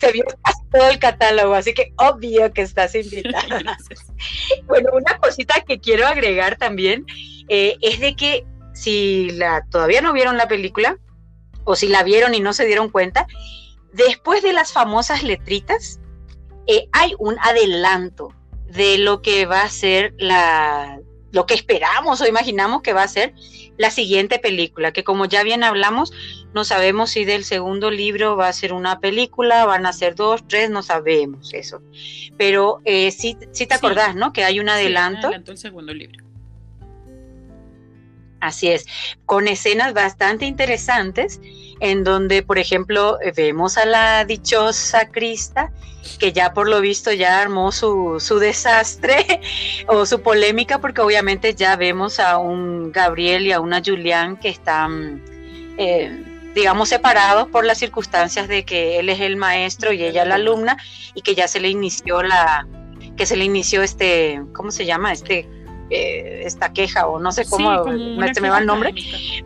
se 0.00 0.12
vio 0.12 0.24
todo 0.72 0.88
el 0.88 0.98
catálogo, 0.98 1.54
así 1.54 1.74
que 1.74 1.92
obvio 1.96 2.52
que 2.52 2.62
estás 2.62 2.94
invitada. 2.94 3.78
bueno, 4.64 4.90
una 4.94 5.18
cosita 5.18 5.60
que 5.60 5.78
quiero 5.78 6.06
agregar 6.06 6.56
también 6.56 7.06
eh, 7.54 7.76
es 7.82 8.00
de 8.00 8.16
que 8.16 8.46
si 8.72 9.28
la 9.32 9.66
todavía 9.70 10.00
no 10.00 10.14
vieron 10.14 10.38
la 10.38 10.48
película, 10.48 10.96
o 11.64 11.76
si 11.76 11.86
la 11.86 12.02
vieron 12.02 12.34
y 12.34 12.40
no 12.40 12.54
se 12.54 12.64
dieron 12.64 12.88
cuenta, 12.88 13.26
después 13.92 14.42
de 14.42 14.54
las 14.54 14.72
famosas 14.72 15.22
letritas, 15.22 16.00
eh, 16.66 16.88
hay 16.92 17.14
un 17.18 17.36
adelanto 17.40 18.34
de 18.68 18.96
lo 18.96 19.20
que 19.20 19.44
va 19.44 19.60
a 19.60 19.68
ser 19.68 20.14
la, 20.16 20.98
lo 21.30 21.44
que 21.44 21.52
esperamos 21.52 22.22
o 22.22 22.26
imaginamos 22.26 22.80
que 22.80 22.94
va 22.94 23.02
a 23.02 23.08
ser 23.08 23.34
la 23.76 23.90
siguiente 23.90 24.38
película, 24.38 24.92
que 24.94 25.04
como 25.04 25.26
ya 25.26 25.42
bien 25.42 25.62
hablamos, 25.62 26.10
no 26.54 26.64
sabemos 26.64 27.10
si 27.10 27.26
del 27.26 27.44
segundo 27.44 27.90
libro 27.90 28.34
va 28.34 28.48
a 28.48 28.52
ser 28.54 28.72
una 28.72 28.98
película, 28.98 29.66
van 29.66 29.84
a 29.84 29.92
ser 29.92 30.14
dos, 30.14 30.48
tres, 30.48 30.70
no 30.70 30.82
sabemos 30.82 31.52
eso. 31.52 31.82
Pero 32.38 32.80
eh, 32.86 33.10
sí, 33.10 33.36
sí 33.50 33.66
te 33.66 33.74
acordás, 33.74 34.16
¿no? 34.16 34.32
Que 34.32 34.42
hay 34.42 34.58
un 34.58 34.70
adelanto. 34.70 35.20
Sí, 35.20 35.26
adelanto 35.26 35.52
el 35.52 35.58
segundo 35.58 35.92
libro. 35.92 36.31
Así 38.42 38.66
es, 38.66 38.86
con 39.24 39.46
escenas 39.46 39.94
bastante 39.94 40.46
interesantes 40.46 41.40
en 41.78 42.02
donde, 42.02 42.42
por 42.42 42.58
ejemplo, 42.58 43.16
vemos 43.36 43.78
a 43.78 43.86
la 43.86 44.24
dichosa 44.24 45.10
Crista, 45.12 45.70
que 46.18 46.32
ya 46.32 46.52
por 46.52 46.68
lo 46.68 46.80
visto 46.80 47.12
ya 47.12 47.40
armó 47.40 47.70
su, 47.70 48.16
su 48.18 48.40
desastre 48.40 49.40
o 49.86 50.04
su 50.06 50.22
polémica, 50.22 50.80
porque 50.80 51.02
obviamente 51.02 51.54
ya 51.54 51.76
vemos 51.76 52.18
a 52.18 52.38
un 52.38 52.90
Gabriel 52.90 53.46
y 53.46 53.52
a 53.52 53.60
una 53.60 53.80
Julián 53.80 54.36
que 54.36 54.48
están, 54.48 55.22
eh, 55.78 56.50
digamos, 56.52 56.88
separados 56.88 57.46
por 57.46 57.64
las 57.64 57.78
circunstancias 57.78 58.48
de 58.48 58.64
que 58.64 58.98
él 58.98 59.08
es 59.08 59.20
el 59.20 59.36
maestro 59.36 59.92
y 59.92 60.02
ella 60.02 60.24
la 60.24 60.34
alumna, 60.34 60.78
y 61.14 61.22
que 61.22 61.36
ya 61.36 61.46
se 61.46 61.60
le 61.60 61.68
inició 61.68 62.24
la, 62.24 62.66
que 63.16 63.24
se 63.24 63.36
le 63.36 63.44
inició 63.44 63.84
este, 63.84 64.42
¿cómo 64.52 64.72
se 64.72 64.84
llama? 64.84 65.12
Este 65.12 65.48
eh, 65.92 66.42
esta 66.44 66.72
queja 66.72 67.06
o 67.06 67.18
no 67.18 67.32
sé 67.32 67.44
cómo 67.44 67.84
me, 67.84 68.32
me 68.40 68.50
va 68.50 68.58
el 68.58 68.66
nombre, 68.66 68.94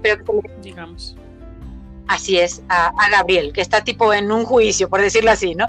pero 0.01 0.25
digamos. 0.63 1.17
Así 2.09 2.39
es, 2.39 2.63
a, 2.69 2.93
Gabriel, 3.11 3.53
que 3.53 3.61
está 3.61 3.83
tipo 3.83 4.15
en 4.15 4.31
un 4.31 4.45
juicio, 4.45 4.89
por 4.89 5.01
decirlo 5.01 5.33
así, 5.33 5.57
¿no? 5.57 5.67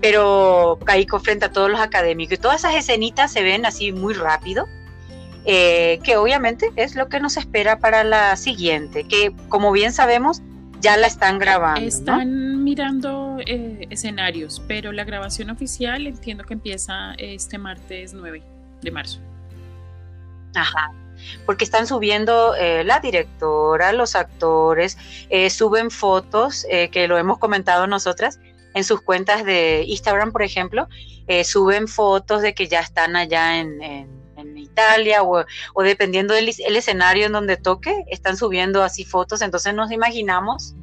Pero 0.00 0.78
Caico 0.84 1.20
frente 1.20 1.44
a 1.44 1.52
todos 1.52 1.70
los 1.70 1.78
académicos 1.78 2.38
y 2.38 2.40
todas 2.40 2.60
esas 2.60 2.74
escenitas 2.74 3.30
se 3.30 3.42
ven 3.42 3.66
así 3.66 3.92
muy 3.92 4.14
rápido, 4.14 4.66
eh, 5.44 6.00
que 6.02 6.16
obviamente 6.16 6.70
es 6.76 6.94
lo 6.94 7.08
que 7.10 7.20
nos 7.20 7.36
espera 7.36 7.78
para 7.78 8.02
la 8.02 8.34
siguiente, 8.36 9.04
que 9.04 9.34
como 9.50 9.72
bien 9.72 9.92
sabemos, 9.92 10.40
ya 10.80 10.96
la 10.96 11.06
están 11.06 11.38
grabando. 11.38 11.80
Están 11.80 12.64
mirando 12.64 13.36
eh, 13.46 13.86
escenarios, 13.90 14.62
pero 14.66 14.90
la 14.90 15.04
grabación 15.04 15.50
oficial 15.50 16.06
entiendo 16.06 16.44
que 16.44 16.54
empieza 16.54 17.12
este 17.18 17.58
martes 17.58 18.14
9 18.14 18.42
de 18.80 18.90
marzo. 18.90 19.20
Ajá. 20.54 20.92
Porque 21.46 21.64
están 21.64 21.86
subiendo 21.86 22.54
eh, 22.54 22.84
la 22.84 23.00
directora, 23.00 23.92
los 23.92 24.14
actores, 24.14 24.98
eh, 25.30 25.50
suben 25.50 25.90
fotos, 25.90 26.66
eh, 26.70 26.90
que 26.90 27.08
lo 27.08 27.18
hemos 27.18 27.38
comentado 27.38 27.86
nosotras, 27.86 28.40
en 28.74 28.84
sus 28.84 29.00
cuentas 29.00 29.44
de 29.44 29.84
Instagram, 29.86 30.32
por 30.32 30.42
ejemplo, 30.42 30.88
suben 31.44 31.86
fotos 31.86 32.42
de 32.42 32.54
que 32.54 32.66
ya 32.66 32.80
están 32.80 33.14
allá 33.14 33.60
en, 33.60 34.22
Italia 34.56 35.22
o, 35.22 35.44
dependiendo 35.84 36.34
del 36.34 36.48
escenario 36.48 37.26
en 37.26 37.32
donde 37.32 37.56
toque, 37.56 38.04
están 38.10 38.36
subiendo 38.36 38.82
así 38.82 39.04
fotos, 39.04 39.40
entonces 39.40 39.72
nos 39.72 39.92
imaginamos 39.92 40.74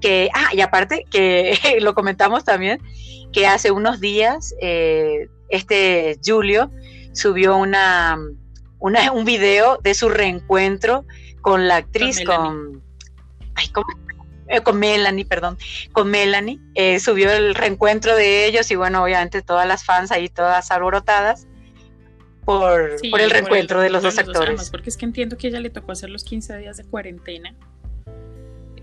que, 0.00 0.30
ah, 0.32 0.50
y 0.52 0.60
aparte 0.60 1.04
que 1.10 1.58
lo 1.80 1.94
comentamos 1.94 2.44
también, 2.44 2.80
que 3.32 3.48
hace 3.48 3.72
unos 3.72 3.98
días 3.98 4.54
este 5.48 6.20
Julio 6.24 6.70
subió 7.12 7.56
una 7.56 8.16
un 9.12 9.24
video 9.24 9.78
de 9.82 9.94
su 9.94 10.08
reencuentro 10.08 11.04
con 11.40 11.68
la 11.68 11.76
actriz, 11.76 12.22
con, 12.24 12.82
eh, 14.48 14.60
con, 14.60 14.78
Melanie, 14.78 15.24
perdón, 15.24 15.58
con 15.92 16.10
Melanie, 16.10 16.58
eh, 16.74 17.00
subió 17.00 17.30
el 17.32 17.54
reencuentro 17.54 18.14
de 18.14 18.46
ellos 18.46 18.70
y 18.70 18.76
bueno, 18.76 19.02
obviamente 19.02 19.42
todas 19.42 19.66
las 19.66 19.84
fans 19.84 20.12
ahí 20.12 20.28
todas 20.28 20.70
alborotadas 20.70 21.46
por, 22.44 22.96
por 23.10 23.20
el 23.20 23.30
reencuentro 23.30 23.80
de 23.80 23.90
los 23.90 24.02
dos 24.02 24.18
actores. 24.18 24.70
porque 24.70 24.90
es 24.90 24.96
que 24.96 25.04
entiendo 25.04 25.36
que 25.36 25.48
ella 25.48 25.60
le 25.60 25.70
tocó 25.70 25.92
hacer 25.92 26.10
los 26.10 26.24
15 26.24 26.58
días 26.58 26.76
de 26.76 26.84
cuarentena. 26.84 27.54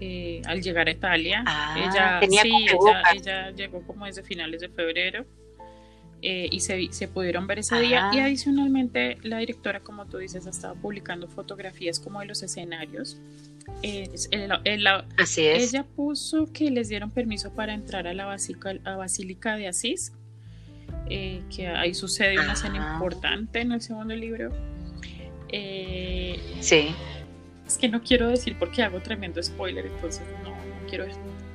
Eh, 0.01 0.41
al 0.45 0.62
llegar 0.62 0.88
a 0.88 0.91
Italia, 0.91 1.43
ah, 1.45 1.75
ella, 1.77 2.41
sí, 2.41 2.67
ella, 2.69 3.03
ella, 3.13 3.51
llegó 3.51 3.85
como 3.85 4.05
desde 4.05 4.23
finales 4.23 4.62
de 4.62 4.69
febrero 4.69 5.25
eh, 6.21 6.49
y 6.51 6.60
se, 6.60 6.89
se, 6.91 7.08
pudieron 7.08 7.47
ver 7.47 7.60
ese 7.60 7.79
día. 7.79 8.10
Y 8.13 8.19
adicionalmente, 8.19 9.17
la 9.23 9.38
directora, 9.38 9.79
como 9.79 10.05
tú 10.05 10.17
dices, 10.17 10.45
ha 10.47 10.49
estado 10.49 10.75
publicando 10.75 11.27
fotografías 11.27 11.99
como 11.99 12.19
de 12.19 12.25
los 12.25 12.43
escenarios. 12.43 13.17
Así 15.17 15.45
es. 15.45 15.73
Ella 15.73 15.86
puso 15.95 16.51
que 16.51 16.69
les 16.71 16.89
dieron 16.89 17.12
permiso 17.12 17.53
para 17.53 17.73
entrar 17.73 18.05
a 18.08 18.13
la 18.13 18.25
Basílica, 18.25 18.73
a 18.84 18.97
Basílica 18.97 19.55
de 19.55 19.69
Asís, 19.69 20.12
eh, 21.10 21.41
que 21.55 21.67
ahí 21.67 21.93
sucede 21.93 22.38
una 22.38 22.53
escena 22.53 22.93
importante 22.93 23.62
en 23.62 23.71
el 23.71 23.82
segundo 23.82 24.13
libro. 24.13 24.51
Eh, 25.49 26.38
sí. 26.59 26.93
Es 27.65 27.78
que 27.78 27.88
no 27.88 28.01
quiero 28.03 28.28
decir 28.28 28.57
porque 28.59 28.84
hago 28.84 28.99
tremendo 28.99 29.41
spoiler, 29.41 29.86
entonces 29.86 30.24
no, 30.43 30.49
no 30.49 30.89
quiero. 30.89 31.05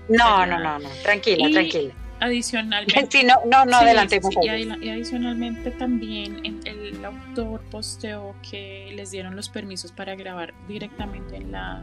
No, 0.09 0.47
no, 0.47 0.59
no, 0.59 0.79
no, 0.79 0.89
tranquila, 1.03 1.51
tranquila 1.51 1.95
adicionalmente. 2.25 3.25
no, 3.25 3.35
no, 3.47 3.65
no 3.65 3.77
adelantemos. 3.77 4.35
y, 4.43 4.49
adicionalmente 4.89 5.71
también 5.73 6.45
el, 6.65 7.05
autor 7.05 7.61
posteó 7.71 8.35
que 8.49 8.91
les 8.95 9.11
dieron 9.11 9.37
los 9.37 9.51
permisos 9.51 9.93
para 9.93 10.15
grabar 10.15 10.55
directamente 10.67 11.37
en 11.37 11.53
la, 11.53 11.83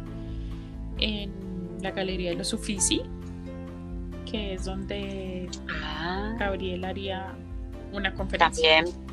en 0.97 1.31
la 1.81 1.91
Galería 1.91 2.31
de 2.31 2.37
los 2.37 2.53
Uffizi, 2.53 3.03
que 4.29 4.55
es 4.55 4.65
donde 4.65 5.47
ah. 5.69 6.35
Gabriel 6.39 6.85
haría 6.85 7.35
una 7.91 8.13
conferencia. 8.13 8.83
También. 8.83 9.11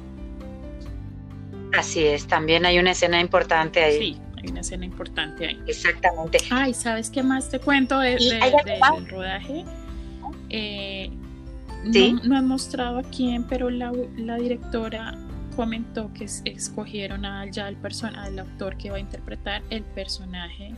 Así 1.77 2.07
es, 2.07 2.27
también 2.27 2.65
hay 2.65 2.79
una 2.79 2.93
escena 2.93 3.21
importante 3.21 3.85
ahí. 3.85 3.99
Sí, 3.99 4.21
hay 4.43 4.51
una 4.51 4.61
escena 4.61 4.87
importante 4.87 5.49
ahí. 5.49 5.63
Exactamente. 5.67 6.39
Ay, 6.51 6.73
¿sabes 6.73 7.11
qué 7.11 7.23
más 7.23 7.51
te 7.51 7.59
cuento 7.59 7.99
de, 7.99 8.17
del 8.17 9.09
rodaje? 9.09 9.67
Eh, 10.51 11.11
no, 11.85 12.37
han 12.37 12.47
mostrado 12.47 12.99
a 12.99 13.03
quién, 13.03 13.45
pero 13.45 13.71
la, 13.71 13.93
directora 14.39 15.17
comentó 15.55 16.13
que 16.13 16.25
escogieron 16.25 17.25
a, 17.25 17.47
ya 17.47 17.67
al, 17.67 17.77
al 18.17 18.39
actor 18.39 18.77
que 18.77 18.91
va 18.91 18.97
a 18.97 19.01
interpretar 19.01 19.63
el 19.71 19.83
personaje 19.83 20.73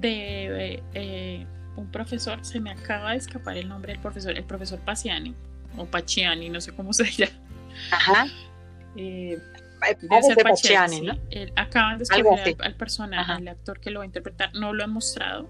de 0.00 0.82
eh, 0.94 1.46
un 1.76 1.90
profesor, 1.90 2.44
se 2.44 2.60
me 2.60 2.70
acaba 2.70 3.12
de 3.12 3.18
escapar 3.18 3.56
el 3.56 3.68
nombre 3.68 3.92
del 3.92 4.02
profesor, 4.02 4.36
el 4.36 4.44
profesor 4.44 4.78
Paciani, 4.80 5.34
o 5.76 5.86
Paciani, 5.86 6.48
no 6.48 6.60
sé 6.60 6.72
cómo 6.72 6.92
se 6.92 7.04
llama. 7.10 7.32
Ajá. 7.90 8.26
Eh, 8.96 9.38
de 10.36 10.42
Paciani, 10.42 11.00
¿no? 11.00 11.18
acaban 11.56 11.98
de 11.98 12.04
escoger 12.04 12.56
al, 12.60 12.74
personaje, 12.74 13.32
el 13.40 13.48
actor 13.48 13.80
que 13.80 13.90
lo 13.90 14.00
va 14.00 14.04
a 14.04 14.06
interpretar, 14.06 14.54
no 14.54 14.72
lo 14.72 14.84
han 14.84 14.90
mostrado, 14.90 15.48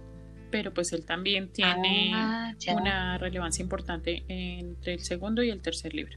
pero 0.54 0.72
pues 0.72 0.92
él 0.92 1.04
también 1.04 1.48
tiene 1.48 2.12
ah, 2.14 2.54
una 2.76 3.18
relevancia 3.18 3.60
importante 3.60 4.22
entre 4.28 4.92
el 4.92 5.00
segundo 5.00 5.42
y 5.42 5.50
el 5.50 5.60
tercer 5.60 5.92
libro. 5.92 6.16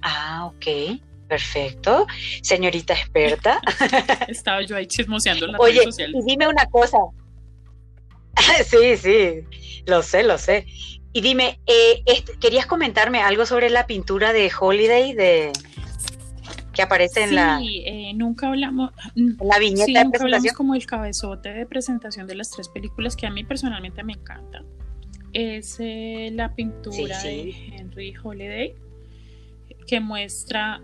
Ah, 0.00 0.46
ok. 0.46 0.98
Perfecto. 1.28 2.06
Señorita 2.40 2.94
experta. 2.94 3.60
Estaba 4.28 4.62
yo 4.62 4.76
ahí 4.76 4.86
chismoseando 4.86 5.44
en 5.44 5.52
las 5.52 5.60
Oye, 5.60 5.72
redes 5.72 5.84
sociales. 5.84 6.22
Y 6.22 6.26
dime 6.26 6.48
una 6.48 6.64
cosa. 6.70 6.96
sí, 8.64 8.96
sí, 8.96 9.42
lo 9.84 10.02
sé, 10.02 10.22
lo 10.22 10.38
sé. 10.38 10.64
Y 11.12 11.20
dime, 11.20 11.60
eh, 11.66 12.02
¿querías 12.40 12.64
comentarme 12.64 13.20
algo 13.20 13.44
sobre 13.44 13.68
la 13.68 13.86
pintura 13.86 14.32
de 14.32 14.50
Holiday 14.58 15.12
de 15.12 15.52
que 16.74 16.82
aparece 16.82 17.24
en 17.24 17.34
la 17.34 17.60
eh, 17.62 18.12
nunca 18.14 18.48
hablamos 18.48 18.90
la 19.14 19.58
viñeta 19.58 19.86
sí, 19.86 19.94
de 19.94 20.04
nunca 20.04 20.22
hablamos 20.22 20.52
como 20.52 20.74
el 20.74 20.86
cabezote 20.86 21.52
de 21.52 21.66
presentación 21.66 22.26
de 22.26 22.34
las 22.34 22.50
tres 22.50 22.68
películas 22.68 23.16
que 23.16 23.26
a 23.26 23.30
mí 23.30 23.44
personalmente 23.44 24.02
me 24.02 24.14
encanta. 24.14 24.62
Es 25.32 25.76
eh, 25.80 26.30
la 26.32 26.54
pintura 26.54 27.20
de 27.22 27.54
Henry 27.76 28.14
Holiday 28.22 28.74
que 29.86 30.00
muestra 30.00 30.80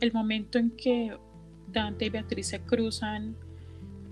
el 0.00 0.12
momento 0.12 0.58
en 0.58 0.70
que 0.70 1.16
Dante 1.68 2.06
y 2.06 2.10
Beatriz 2.10 2.48
se 2.48 2.60
cruzan 2.60 3.36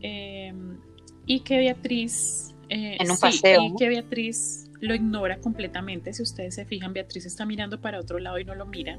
em, 0.01 0.79
y 1.27 1.41
que 1.41 1.59
Beatriz 1.59 2.55
en 2.69 3.11
un 3.11 3.17
paseo 3.19 3.63
y 3.63 3.77
que 3.77 3.89
Beatriz 3.89 4.66
lo 4.81 4.95
ignora 4.95 5.39
completamente. 5.39 6.13
Si 6.13 6.23
ustedes 6.23 6.55
se 6.55 6.65
fijan, 6.65 6.93
Beatriz 6.93 7.27
está 7.27 7.45
mirando 7.47 7.81
para 7.81 8.01
otro 8.01 8.19
lado 8.19 8.39
y 8.39 8.45
no 8.45 8.55
lo 8.55 8.67
mira. 8.67 8.99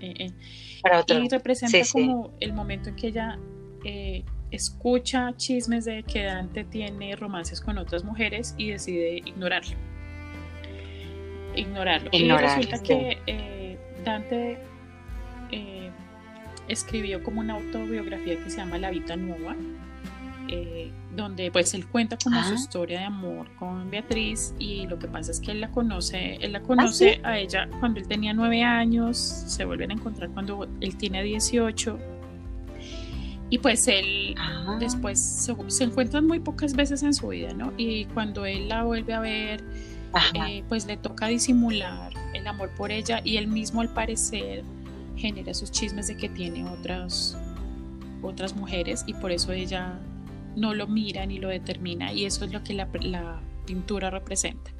Eh, 0.00 0.14
eh, 0.18 0.32
y 1.08 1.28
representa 1.28 1.78
como 1.92 2.32
el 2.40 2.52
momento 2.52 2.90
en 2.90 2.96
que 2.96 3.08
ella 3.08 3.38
eh, 3.84 4.24
escucha 4.50 5.32
chismes 5.36 5.84
de 5.84 6.02
que 6.02 6.24
Dante 6.24 6.64
tiene 6.64 7.16
romances 7.16 7.60
con 7.60 7.78
otras 7.78 8.04
mujeres 8.04 8.54
y 8.58 8.70
decide 8.70 9.16
ignorarlo. 9.16 9.76
Ignorarlo. 11.56 12.10
y 12.12 12.28
resulta 12.28 12.82
que 12.82 13.78
Dante 14.04 14.58
escribió 16.66 17.22
como 17.22 17.40
una 17.40 17.54
autobiografía 17.54 18.42
que 18.42 18.50
se 18.50 18.56
llama 18.56 18.78
La 18.78 18.90
Vita 18.90 19.16
Nueva 19.16 19.54
eh, 20.48 20.92
donde 21.14 21.50
pues 21.50 21.74
él 21.74 21.86
cuenta 21.86 22.16
como 22.22 22.42
su 22.44 22.54
historia 22.54 23.00
de 23.00 23.04
amor 23.04 23.48
con 23.56 23.90
Beatriz 23.90 24.54
y 24.58 24.86
lo 24.86 24.98
que 24.98 25.08
pasa 25.08 25.30
es 25.30 25.40
que 25.40 25.52
él 25.52 25.60
la 25.60 25.70
conoce, 25.70 26.36
él 26.40 26.52
la 26.52 26.60
conoce 26.60 27.20
¿Ah, 27.22 27.30
a 27.30 27.38
ella 27.38 27.68
cuando 27.80 28.00
él 28.00 28.08
tenía 28.08 28.32
nueve 28.34 28.62
años, 28.62 29.16
se 29.16 29.64
vuelven 29.64 29.90
a 29.90 29.94
encontrar 29.94 30.30
cuando 30.30 30.68
él 30.80 30.96
tiene 30.96 31.22
18 31.22 31.98
y 33.50 33.58
pues 33.58 33.86
él 33.88 34.34
ah. 34.38 34.76
después 34.80 35.20
se, 35.20 35.84
encuentran 35.84 36.26
muy 36.26 36.40
pocas 36.40 36.74
veces 36.74 37.02
en 37.02 37.14
su 37.14 37.28
vida, 37.28 37.52
¿no? 37.54 37.72
Y 37.76 38.06
cuando 38.06 38.46
él 38.46 38.68
la 38.68 38.84
vuelve 38.84 39.14
a 39.14 39.20
ver, 39.20 39.64
eh, 40.34 40.64
pues 40.68 40.86
le 40.86 40.96
toca 40.96 41.28
disimular 41.28 42.12
el 42.32 42.46
amor 42.46 42.70
por 42.70 42.90
ella 42.90 43.20
y 43.22 43.36
él 43.36 43.46
mismo 43.46 43.80
al 43.80 43.90
parecer 43.90 44.64
genera 45.16 45.54
sus 45.54 45.70
chismes 45.70 46.08
de 46.08 46.16
que 46.16 46.28
tiene 46.28 46.68
otras 46.68 47.36
otras 48.22 48.56
mujeres 48.56 49.04
y 49.06 49.14
por 49.14 49.30
eso 49.30 49.52
ella 49.52 49.98
no 50.56 50.74
lo 50.74 50.86
mira 50.86 51.26
ni 51.26 51.38
lo 51.38 51.48
determina 51.48 52.12
y 52.12 52.24
eso 52.24 52.44
es 52.44 52.52
lo 52.52 52.62
que 52.62 52.74
la, 52.74 53.40
pintura 53.66 54.10
representa. 54.10 54.70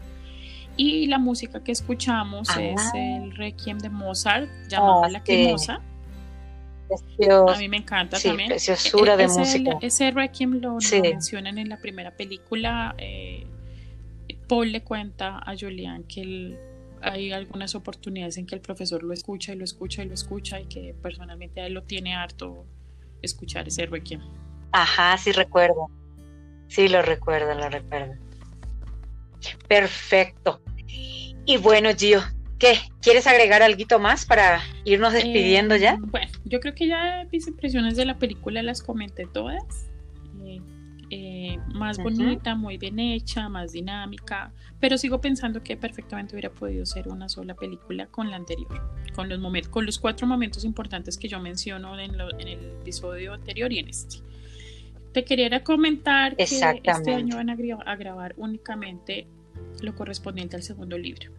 Y 0.77 1.07
la 1.07 1.18
música 1.18 1.64
que 1.64 1.72
escuchamos 1.72 2.51
ah. 2.51 2.62
es 2.62 2.83
el 2.95 3.35
Requiem 3.35 3.79
de 3.79 3.89
Mozart, 3.89 4.49
llamado 4.68 5.03
La 5.03 5.09
Lacrimosa. 5.09 5.81
A 7.49 7.59
mí 7.59 7.68
me 7.68 7.79
encanta 7.79 8.18
también. 8.20 8.49
Preciosura 8.49 9.16
de 9.16 9.25
ese, 9.25 9.39
música. 9.39 9.79
Ese 9.81 10.11
Requiem 10.11 10.61
lo, 10.61 10.77
mencionan 11.03 11.59
en 11.59 11.70
la 11.70 11.79
primera 11.79 12.11
película. 12.11 12.95
Eh, 12.99 13.47
Paul 14.49 14.72
le 14.72 14.83
cuenta 14.83 15.39
a 15.39 15.57
Julian 15.59 16.05
que 16.05 16.59
hay 17.01 17.33
algunas 17.33 17.75
oportunidades 17.75 18.37
en 18.37 18.47
que 18.47 18.55
el 18.55 18.61
profesor 18.61 19.03
lo 19.03 19.12
escucha 19.12 19.53
y 19.53 19.57
lo 19.57 19.64
escucha 19.64 20.03
y 20.03 20.09
lo 20.09 20.14
escucha 20.14 20.61
y 20.61 20.66
que 20.66 20.95
personalmente 20.95 21.61
a 21.61 21.66
él 21.66 21.75
lo 21.75 21.83
tiene 21.83 22.14
harto 22.14 22.66
escuchar 23.22 23.68
ese 23.68 23.87
Requiem. 23.87 24.20
Ajá, 24.75 25.16
sí 25.18 25.31
recuerdo. 25.31 25.89
Sí, 26.66 26.89
lo 26.89 27.01
recuerdo, 27.01 27.55
lo 27.55 27.70
recuerdo. 27.70 28.14
Perfecto. 29.68 30.61
Y 31.47 31.59
bueno, 31.59 31.91
Gio, 31.97 32.20
¿qué? 32.59 32.79
¿Quieres 33.01 33.29
agregar 33.29 33.62
algo 33.62 34.01
más 34.01 34.27
para 34.27 34.61
irnos 34.85 35.12
despidiendo 35.12 35.77
ya? 35.77 35.93
Eh, 35.93 35.99
bueno, 36.01 36.33
yo 36.45 36.59
creo 36.59 36.75
que 36.75 36.89
ya 36.89 37.25
mis 37.31 37.47
impresiones 37.47 37.97
de 37.97 38.05
la 38.05 38.18
película 38.18 38.64
las 38.64 38.83
comenté 38.83 39.27
todas. 39.33 39.93
Eh, 40.45 40.61
eh, 41.11 41.59
más 41.72 41.99
bonita, 41.99 42.57
muy 42.57 42.77
bien 42.77 42.99
hecha, 42.99 43.49
más 43.49 43.70
dinámica, 43.70 44.53
pero 44.81 44.99
sigo 44.99 45.20
pensando 45.20 45.62
que 45.62 45.77
perfectamente 45.77 46.35
hubiera 46.35 46.51
podido 46.51 46.85
ser 46.85 47.07
una 47.07 47.29
sola 47.29 47.55
película 47.55 48.09
con 48.09 48.29
la 48.29 48.37
anterior, 48.37 48.91
con 49.14 49.29
los, 49.29 49.39
momentos, 49.39 49.70
con 49.70 49.87
los 49.87 50.01
cuatro 50.01 50.27
momentos 50.27 50.64
importantes 50.64 51.16
que 51.16 51.29
yo 51.29 51.39
menciono 51.39 51.97
en, 52.01 52.14
en 52.14 52.49
el 52.49 52.72
episodio 52.81 53.35
anterior 53.35 53.72
y 53.72 53.79
en 53.79 53.89
este. 53.89 54.34
Te 55.15 55.25
quería 55.25 55.62
comentar 55.62 56.35
que 56.35 56.43
este 56.43 57.15
año 57.15 57.37
van 57.37 57.49
a, 57.49 57.97
grabar 57.97 58.35
únicamente 58.37 59.29
lo 59.81 59.95
correspondiente 59.95 60.57
al 60.57 60.65
segundo 60.65 60.99
libro. 60.99 61.31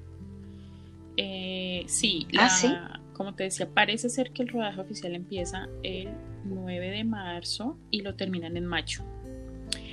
Eh, 1.18 1.84
sí, 1.86 2.26
¿Ah, 2.38 3.02
como 3.12 3.36
te 3.36 3.44
decía, 3.44 3.68
parece 3.70 4.10
ser 4.10 4.32
que 4.32 4.44
el 4.44 4.48
rodaje 4.48 4.80
oficial 4.80 5.14
empieza 5.14 5.68
el 5.84 6.08
9 6.46 6.90
de 6.90 7.04
marzo 7.04 7.78
y 7.92 8.02
lo 8.02 8.16
terminan 8.16 8.56
en 8.56 8.66
mayo. 8.66 9.04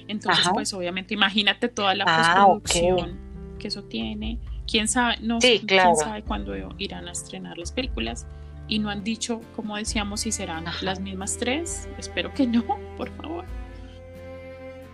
Entonces, 0.06 0.48
pues 0.54 0.72
obviamente, 0.74 1.14
imagínate 1.14 1.68
toda 1.68 1.96
la 1.96 2.04
ah, 2.06 2.46
postproducción 2.56 3.18
que 3.58 3.66
eso 3.66 3.82
tiene. 3.82 4.38
Quién 4.64 4.86
sabe, 4.86 5.16
no 5.22 5.40
quién 5.40 5.96
sabe 5.96 6.22
cuándo 6.22 6.54
irán 6.78 7.08
a 7.08 7.12
estrenar 7.12 7.58
las 7.58 7.72
películas 7.72 8.28
y 8.68 8.78
no 8.78 8.90
han 8.90 9.02
dicho, 9.02 9.40
como 9.56 9.76
decíamos, 9.76 10.20
si 10.20 10.30
serán 10.30 10.66
las 10.82 11.00
mismas 11.00 11.36
tres. 11.36 11.88
Espero 11.98 12.32
que 12.32 12.46
no, 12.46 12.64
por 12.96 13.10
favor. 13.16 13.44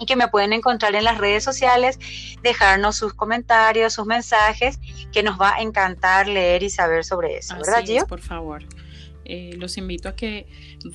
y 0.00 0.06
que 0.06 0.16
me 0.16 0.28
pueden 0.28 0.52
encontrar 0.52 0.94
en 0.94 1.02
las 1.04 1.18
redes 1.18 1.44
sociales, 1.44 1.98
dejarnos 2.42 2.96
sus 2.96 3.14
comentarios, 3.14 3.92
sus 3.92 4.06
mensajes, 4.06 4.80
que 5.12 5.22
nos 5.22 5.40
va 5.40 5.56
a 5.56 5.60
encantar 5.60 6.28
leer 6.28 6.62
y 6.62 6.70
saber 6.70 7.04
sobre 7.04 7.36
eso, 7.38 7.56
¿verdad, 7.56 7.84
Gio? 7.84 8.06
por 8.06 8.20
favor. 8.20 8.64
Eh, 9.24 9.54
los 9.58 9.76
invito 9.76 10.08
a 10.08 10.16
que 10.16 10.46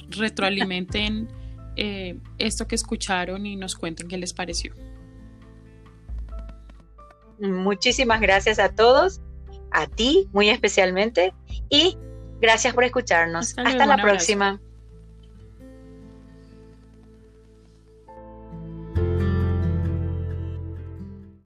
retroalimenten 0.10 1.28
eh, 1.76 2.18
esto 2.40 2.68
que 2.68 2.76
escucharon 2.76 3.46
y 3.46 3.56
nos 3.56 3.76
cuenten 3.76 4.08
qué 4.08 4.18
les 4.18 4.34
pareció. 4.34 4.74
Muchísimas 7.44 8.22
gracias 8.22 8.58
a 8.60 8.70
todos, 8.70 9.22
a 9.72 9.88
ti 9.88 10.30
muy 10.32 10.50
especialmente 10.50 11.34
y 11.70 11.98
gracias 12.40 12.74
por 12.74 12.84
escucharnos. 12.84 13.54
Hasta, 13.58 13.86
la 13.86 13.98
próxima. 13.98 14.62